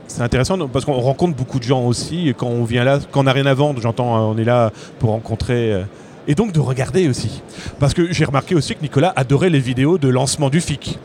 C'est 0.08 0.22
intéressant 0.22 0.68
parce 0.68 0.86
qu'on 0.86 0.94
rencontre 0.94 1.36
beaucoup 1.36 1.58
de 1.58 1.64
gens 1.64 1.84
aussi 1.84 2.34
quand 2.38 2.48
on 2.48 2.64
vient 2.64 2.84
là, 2.84 3.00
quand 3.12 3.22
on 3.22 3.24
n'a 3.24 3.34
rien 3.34 3.48
à 3.48 3.56
vendre, 3.56 3.82
j'entends, 3.82 4.30
on 4.30 4.38
est 4.38 4.44
là 4.44 4.72
pour 5.00 5.10
rencontrer 5.10 5.84
et 6.28 6.36
donc 6.36 6.52
de 6.52 6.60
regarder 6.60 7.10
aussi. 7.10 7.42
Parce 7.80 7.94
que 7.94 8.14
j'ai 8.14 8.24
remarqué 8.24 8.56
aussi 8.56 8.76
que 8.76 8.82
Nicolas 8.82 9.12
adorait 9.16 9.50
les 9.50 9.60
vidéos 9.60 9.98
de 9.98 10.08
lancement 10.08 10.50
du 10.50 10.62
FIC. 10.62 11.00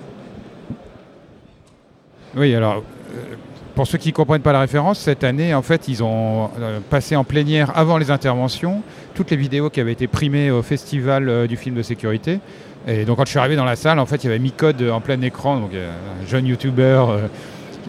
Oui, 2.37 2.55
alors, 2.55 2.77
euh, 2.77 3.35
pour 3.75 3.87
ceux 3.87 3.99
qui 3.99 4.09
ne 4.09 4.15
comprennent 4.15 4.43
pas 4.43 4.53
la 4.53 4.61
référence, 4.61 5.01
cette 5.01 5.25
année, 5.25 5.53
en 5.53 5.63
fait, 5.63 5.89
ils 5.89 6.03
ont 6.03 6.51
euh, 6.61 6.79
passé 6.89 7.17
en 7.17 7.25
plénière 7.25 7.77
avant 7.77 7.99
les 7.99 8.11
interventions 8.11 8.83
toutes 9.15 9.31
les 9.31 9.37
vidéos 9.37 9.69
qui 9.69 9.81
avaient 9.81 9.93
été 9.93 10.07
primées 10.07 10.51
au 10.51 10.63
festival 10.63 11.29
euh, 11.29 11.47
du 11.47 11.57
film 11.57 11.75
de 11.75 11.83
sécurité. 11.83 12.39
Et 12.87 13.05
donc, 13.05 13.17
quand 13.17 13.25
je 13.25 13.31
suis 13.31 13.39
arrivé 13.39 13.57
dans 13.57 13.65
la 13.65 13.77
salle, 13.77 13.99
en 13.99 14.07
fait, 14.07 14.23
il 14.23 14.29
y 14.29 14.31
avait 14.31 14.39
Micode 14.39 14.81
en 14.83 15.01
plein 15.01 15.21
écran, 15.23 15.59
donc 15.59 15.73
un 15.75 16.27
jeune 16.27 16.47
youtubeur, 16.47 17.19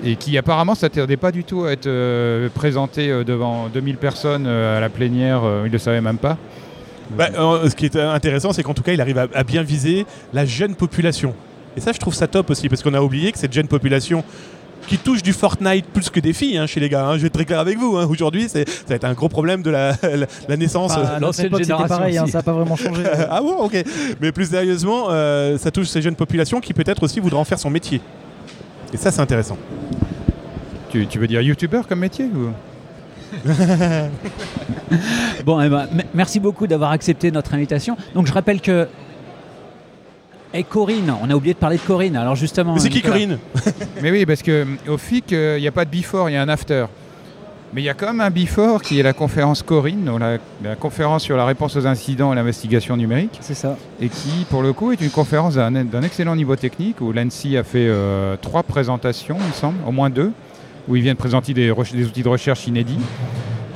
et 0.04 0.18
qui 0.18 0.38
apparemment 0.38 0.76
s'attendait 0.76 1.16
pas 1.16 1.32
du 1.32 1.46
tout 1.46 1.64
à 1.64 1.72
être 1.72 2.50
présenté 2.50 3.24
devant 3.24 3.70
2000 3.70 3.96
personnes 3.96 4.48
à 4.48 4.82
la 4.82 4.90
plénière, 4.90 5.44
il 5.62 5.68
ne 5.68 5.70
le 5.70 5.78
savait 5.78 6.02
même 6.02 6.18
pas. 6.18 6.38
Bah, 7.12 7.30
ce 7.70 7.74
qui 7.74 7.86
est 7.86 7.96
intéressant, 7.96 8.52
c'est 8.52 8.64
qu'en 8.64 8.74
tout 8.74 8.84
cas, 8.84 8.92
il 8.92 9.00
arrive 9.00 9.18
à 9.18 9.44
bien 9.46 9.64
viser 9.64 10.06
la 10.34 10.44
jeune 10.44 10.76
population. 10.76 11.36
Et 11.78 11.82
ça, 11.82 11.92
je 11.94 11.98
trouve 12.00 12.14
ça 12.14 12.28
top 12.28 12.50
aussi, 12.50 12.68
parce 12.70 12.84
qu'on 12.84 12.94
a 12.94 13.02
oublié 13.02 13.32
que 13.32 13.38
cette 13.38 13.54
jeune 13.54 13.68
population 13.68 14.24
qui 14.88 14.98
touche 14.98 15.22
du 15.22 15.32
Fortnite 15.32 15.86
plus 15.86 16.10
que 16.10 16.20
des 16.20 16.34
filles 16.34 16.58
hein, 16.58 16.66
chez 16.66 16.80
les 16.80 16.90
gars. 16.90 17.06
hein. 17.08 17.14
Je 17.16 17.20
vais 17.22 17.28
être 17.28 17.34
très 17.34 17.46
clair 17.46 17.60
avec 17.60 17.78
vous. 17.78 17.98
hein. 17.98 18.08
Aujourd'hui, 18.10 18.50
ça 18.50 18.60
va 18.90 18.96
être 18.96 19.06
un 19.06 19.14
gros 19.14 19.30
problème 19.30 19.62
de 19.62 19.70
la, 19.70 19.92
la- 20.02 20.26
la 20.50 20.58
naissance. 20.58 20.98
Notre 20.98 21.20
l'ancienne 21.22 21.56
génération 21.58 21.88
pareil, 21.88 22.18
hein, 22.18 22.26
ça 22.28 22.40
n'a 22.40 22.44
pas 22.44 22.52
vraiment 22.52 22.76
changé. 22.76 23.04
ah 23.30 23.40
bon, 23.42 23.58
ok. 23.58 23.84
Mais 24.20 24.32
plus 24.32 24.50
sérieusement, 24.50 25.06
euh, 25.12 25.58
ça 25.60 25.70
touche 25.72 25.88
ces 25.88 26.02
jeunes 26.02 26.16
populations 26.16 26.60
qui 26.60 26.74
peut-être 26.74 27.04
aussi 27.04 27.20
voudraient 27.20 27.40
en 27.40 27.46
faire 27.46 27.60
son 27.60 27.70
métier. 27.70 28.02
Et 28.92 28.98
ça, 28.98 29.12
c'est 29.12 29.22
intéressant. 29.22 29.58
Tu, 30.90 31.06
tu 31.08 31.20
veux 31.20 31.28
dire 31.28 31.42
youtubeur 31.42 31.88
comme 31.88 32.00
métier 32.00 32.26
ou... 32.26 32.50
Bon, 35.46 35.62
eh 35.62 35.70
ben, 35.70 35.88
merci 36.14 36.40
beaucoup 36.40 36.68
d'avoir 36.68 36.92
accepté 36.92 37.32
notre 37.32 37.54
invitation. 37.54 37.96
Donc, 38.14 38.28
je 38.28 38.34
rappelle 38.34 38.60
que. 38.62 38.88
Et 40.54 40.64
Corinne, 40.64 41.14
on 41.22 41.30
a 41.30 41.34
oublié 41.36 41.54
de 41.54 41.60
parler 41.60 41.78
de 41.78 41.82
Corinne. 41.82 42.16
Alors, 42.18 42.36
justement. 42.36 42.74
Mais 42.74 42.80
c'est 42.82 42.90
qui 42.90 43.02
Corinne 43.02 43.40
Mais 44.02 44.12
oui, 44.12 44.26
parce 44.26 44.42
que 44.42 44.66
au 44.88 44.98
FIC, 44.98 45.32
euh, 45.34 45.56
il 45.58 45.62
n'y 45.62 45.68
a 45.68 45.72
pas 45.72 45.86
de 45.86 45.90
before, 45.90 46.30
il 46.30 46.34
y 46.34 46.36
a 46.36 46.42
un 46.42 46.50
after. 46.50 46.86
Mais 47.74 47.82
il 47.82 47.86
y 47.86 47.90
a 47.90 47.94
quand 47.94 48.08
même 48.08 48.20
un 48.20 48.30
before 48.30 48.82
qui 48.82 49.00
est 49.00 49.04
la 49.04 49.14
conférence 49.14 49.64
Corinne, 49.64 50.04
donc 50.04 50.20
la, 50.20 50.40
la 50.62 50.76
conférence 50.76 51.24
sur 51.24 51.38
la 51.38 51.46
réponse 51.46 51.78
aux 51.78 51.88
incidents 51.88 52.34
et 52.34 52.36
l'investigation 52.36 52.98
numérique, 52.98 53.38
C'est 53.40 53.54
ça. 53.54 53.78
et 54.02 54.10
qui, 54.10 54.46
pour 54.50 54.62
le 54.62 54.74
coup, 54.74 54.92
est 54.92 55.00
une 55.00 55.10
conférence 55.10 55.56
d'un 55.56 55.72
d'un 55.72 56.02
excellent 56.04 56.36
niveau 56.36 56.58
technique, 56.58 57.00
où 57.00 57.14
l'ANSI 57.14 57.56
a 57.56 57.64
fait 57.64 57.88
euh, 57.88 58.36
trois 58.42 58.64
présentations, 58.64 59.38
il 59.40 59.48
me 59.48 59.54
semble, 59.54 59.78
au 59.88 59.94
moins 59.94 60.10
deux, 60.10 60.34
où 60.90 60.98
ils 60.98 61.02
viennent 61.02 61.16
présenter 61.16 61.54
des 61.54 61.72
outils 61.72 62.24
de 62.24 62.28
recherche 62.30 62.68
inédits. 62.68 63.00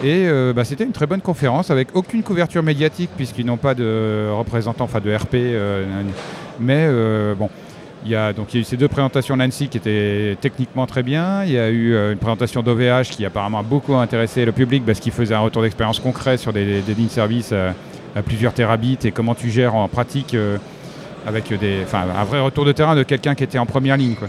Et 0.06 0.28
euh, 0.28 0.54
bah, 0.54 0.64
c'était 0.66 0.84
une 0.84 0.92
très 0.92 1.08
bonne 1.08 1.22
conférence 1.22 1.72
avec 1.72 1.88
aucune 1.96 2.22
couverture 2.22 2.62
médiatique 2.62 3.10
puisqu'ils 3.18 3.46
n'ont 3.48 3.58
pas 3.58 3.74
de 3.74 4.30
représentants, 4.32 4.84
enfin 4.84 5.00
de 5.00 5.12
RP. 5.12 5.34
euh, 5.34 5.84
mais 6.60 6.86
euh, 6.88 7.34
bon, 7.34 7.50
il 8.06 8.12
y 8.12 8.16
a 8.16 8.32
donc 8.32 8.54
il 8.54 8.58
y 8.58 8.60
a 8.60 8.62
eu 8.62 8.66
ces 8.66 8.78
deux 8.78 8.88
présentations 8.88 9.36
Nancy 9.36 9.68
qui 9.68 9.78
étaient 9.78 10.38
techniquement 10.40 10.86
très 10.86 11.02
bien. 11.02 11.44
Il 11.46 11.54
y 11.54 11.58
a 11.58 11.72
eu 11.72 11.96
une 12.12 12.20
présentation 12.20 12.62
d'OVH 12.62 13.10
qui 13.10 13.26
apparemment 13.26 13.58
a 13.58 13.64
beaucoup 13.64 13.96
intéressé 13.96 14.46
le 14.46 14.52
public 14.52 14.84
parce 14.86 15.00
qu'il 15.00 15.12
faisait 15.12 15.34
un 15.34 15.40
retour 15.40 15.64
d'expérience 15.64 16.00
concret 16.00 16.38
sur 16.38 16.54
des, 16.54 16.82
des 16.82 16.94
lignes 16.94 17.10
service 17.10 17.52
à, 17.52 17.74
à 18.16 18.22
plusieurs 18.22 18.54
terabits 18.54 19.00
et 19.06 19.12
comment 19.12 19.34
tu 19.34 19.50
gères 19.50 19.74
en 19.74 19.88
pratique 19.88 20.38
avec 21.26 21.52
des, 21.60 21.80
un 21.92 22.24
vrai 22.26 22.42
retour 22.42 22.64
de 22.64 22.74
terrain 22.74 22.96
de 22.96 23.02
quelqu'un 23.02 23.34
qui 23.34 23.44
était 23.44 23.58
en 23.58 23.66
première 23.66 23.98
ligne. 23.98 24.14
quoi. 24.14 24.28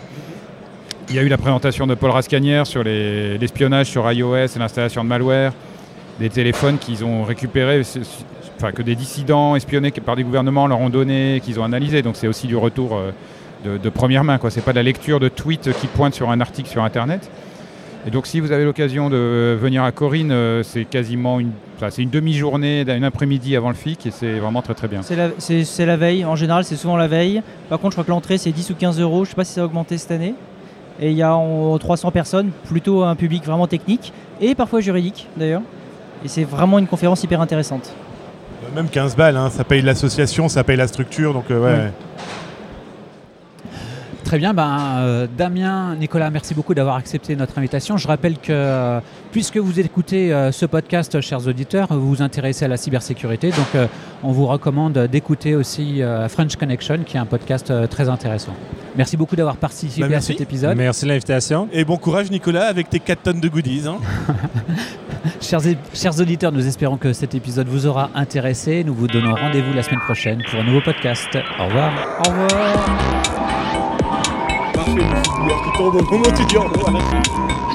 Il 1.09 1.15
y 1.15 1.19
a 1.19 1.23
eu 1.23 1.29
la 1.29 1.39
présentation 1.39 1.87
de 1.87 1.95
Paul 1.95 2.11
Rascanière 2.11 2.67
sur 2.67 2.83
les- 2.83 3.39
l'espionnage 3.39 3.87
sur 3.87 4.11
iOS 4.11 4.35
et 4.35 4.59
l'installation 4.59 5.05
de 5.05 5.09
malware, 5.09 5.53
des 6.19 6.29
téléphones 6.31 6.79
qu'ils 6.79 7.05
ont 7.05 7.23
récupérés, 7.23 7.83
enfin 8.57 8.73
que 8.73 8.83
des 8.83 8.97
dissidents 8.97 9.55
espionnés 9.55 9.93
par 9.93 10.17
des 10.17 10.25
gouvernements 10.25 10.67
leur 10.67 10.81
ont 10.81 10.89
donné, 10.89 11.41
qu'ils 11.45 11.61
ont 11.61 11.65
analysé. 11.65 12.03
Donc 12.03 12.17
c'est 12.17 12.27
aussi 12.27 12.47
du 12.49 12.57
retour 12.57 12.97
euh, 12.97 13.79
de, 13.79 13.89
première 13.89 14.25
main. 14.25 14.39
Ce 14.49 14.57
n'est 14.57 14.63
pas 14.63 14.73
de 14.73 14.77
la 14.77 14.83
lecture 14.83 15.21
de 15.21 15.29
tweets 15.29 15.73
qui 15.81 15.87
pointent 15.87 16.15
sur 16.15 16.31
un 16.31 16.41
article 16.41 16.69
sur 16.69 16.83
Internet. 16.83 17.31
Et 18.07 18.11
donc 18.11 18.27
si 18.27 18.41
vous 18.41 18.51
avez 18.53 18.65
l'occasion 18.65 19.09
de 19.11 19.57
venir 19.61 19.85
à 19.85 19.93
Corinne, 19.93 20.31
euh, 20.33 20.63
c'est 20.65 20.85
quasiment 20.85 21.39
une, 21.41 21.51
c'est 21.91 22.03
une 22.03 22.11
demi-journée, 22.11 22.85
une 22.89 23.05
après-midi 23.05 23.55
avant 23.57 23.69
le 23.69 23.75
FIC 23.75 24.07
et 24.07 24.11
c'est 24.11 24.39
vraiment 24.39 24.63
très 24.63 24.75
très 24.75 24.89
bien. 24.89 25.03
C'est 25.03 25.17
la, 25.17 25.31
c'est- 25.39 25.87
la 25.87 25.97
veille, 25.97 26.25
en 26.25 26.37
général 26.37 26.65
c'est 26.65 26.77
souvent 26.77 26.97
la 26.97 27.07
veille. 27.09 27.43
Par 27.69 27.79
contre 27.79 27.93
je 27.93 27.95
crois 27.97 28.05
que 28.05 28.11
l'entrée 28.11 28.39
c'est 28.39 28.53
10 28.53 28.71
ou 28.71 28.75
15 28.75 29.01
euros, 29.01 29.25
je 29.25 29.31
sais 29.31 29.37
pas 29.37 29.45
si 29.45 29.53
ça 29.55 29.63
a 29.63 29.65
augmenté 29.65 29.99
cette 29.99 30.11
année. 30.13 30.35
Et 31.01 31.11
il 31.11 31.17
y 31.17 31.23
a 31.23 31.35
en- 31.37 31.77
300 31.79 32.11
personnes, 32.11 32.51
plutôt 32.69 33.03
un 33.05 33.15
public 33.17 33.45
vraiment 33.45 33.67
technique 33.67 34.13
et 34.41 34.55
parfois 34.55 34.81
juridique 34.81 35.29
d'ailleurs. 35.37 35.63
Et 36.25 36.29
c'est 36.29 36.45
vraiment 36.45 36.79
une 36.79 36.87
conférence 36.87 37.23
hyper 37.23 37.41
intéressante. 37.41 37.93
Même 38.75 38.89
15 38.89 39.17
balles, 39.17 39.37
hein, 39.37 39.51
ça 39.51 39.65
paye 39.65 39.83
l'association, 39.83 40.49
ça 40.49 40.65
paye 40.65 40.77
la 40.77 40.89
structure. 40.89 41.33
Donc, 41.35 41.51
euh, 41.51 41.63
ouais. 41.63 41.93
Très 44.27 44.39
bien, 44.39 44.53
ben, 44.55 44.77
euh, 44.99 45.27
Damien, 45.39 45.95
Nicolas, 45.95 46.31
merci 46.31 46.53
beaucoup 46.53 46.75
d'avoir 46.75 46.97
accepté 46.97 47.37
notre 47.37 47.57
invitation. 47.59 47.97
Je 47.97 48.09
rappelle 48.09 48.39
que 48.39 48.51
euh, 48.51 48.99
puisque 49.31 49.57
vous 49.57 49.79
écoutez 49.79 50.33
euh, 50.35 50.51
ce 50.51 50.67
podcast, 50.67 51.21
chers 51.21 51.47
auditeurs, 51.47 51.87
vous 51.91 52.09
vous 52.09 52.23
intéressez 52.23 52.65
à 52.65 52.69
la 52.69 52.77
cybersécurité, 52.77 53.51
donc 53.51 53.69
euh, 53.77 53.87
on 54.25 54.33
vous 54.33 54.47
recommande 54.47 54.99
d'écouter 54.99 55.55
aussi 55.55 56.03
euh, 56.03 56.29
French 56.29 56.57
Connection, 56.57 56.99
qui 57.07 57.17
est 57.17 57.21
un 57.21 57.25
podcast 57.25 57.71
euh, 57.71 57.87
très 57.87 58.09
intéressant. 58.09 58.51
Merci 58.97 59.17
beaucoup 59.17 59.37
d'avoir 59.37 59.57
participé 59.59 60.09
Bah, 60.09 60.17
à 60.17 60.21
cet 60.21 60.41
épisode. 60.41 60.77
Merci 60.77 61.05
de 61.05 61.11
l'invitation. 61.11 61.69
Et 61.73 61.85
bon 61.85 61.97
courage, 61.97 62.29
Nicolas, 62.29 62.67
avec 62.67 62.91
tes 62.91 62.99
4 62.99 63.23
tonnes 63.23 63.41
de 63.41 63.49
goodies. 63.49 63.85
hein. 63.87 63.99
chers, 65.41 65.61
chers 65.95 66.19
auditeurs, 66.19 66.51
nous 66.51 66.67
espérons 66.67 66.97
que 66.97 67.13
cet 67.13 67.37
épisode 67.37 67.69
vous 67.69 67.87
aura 67.87 68.11
intéressé. 68.17 68.83
Nous 68.83 68.95
vous 68.95 69.07
donnons 69.07 69.37
rendez-vous 69.37 69.73
la 69.73 69.85
semaine 69.85 70.01
prochaine 70.01 70.43
pour 70.51 70.59
un 70.59 70.65
nouveau 70.65 70.81
podcast. 70.81 71.29
Au 71.61 71.67
revoir. 71.67 71.93
Au 72.27 72.31
revoir. 72.31 73.56
Qui 75.65 75.79
tombe 75.79 75.97
au 75.97 76.91
moment 76.91 76.99
où 77.13 77.23
tu. 77.23 77.66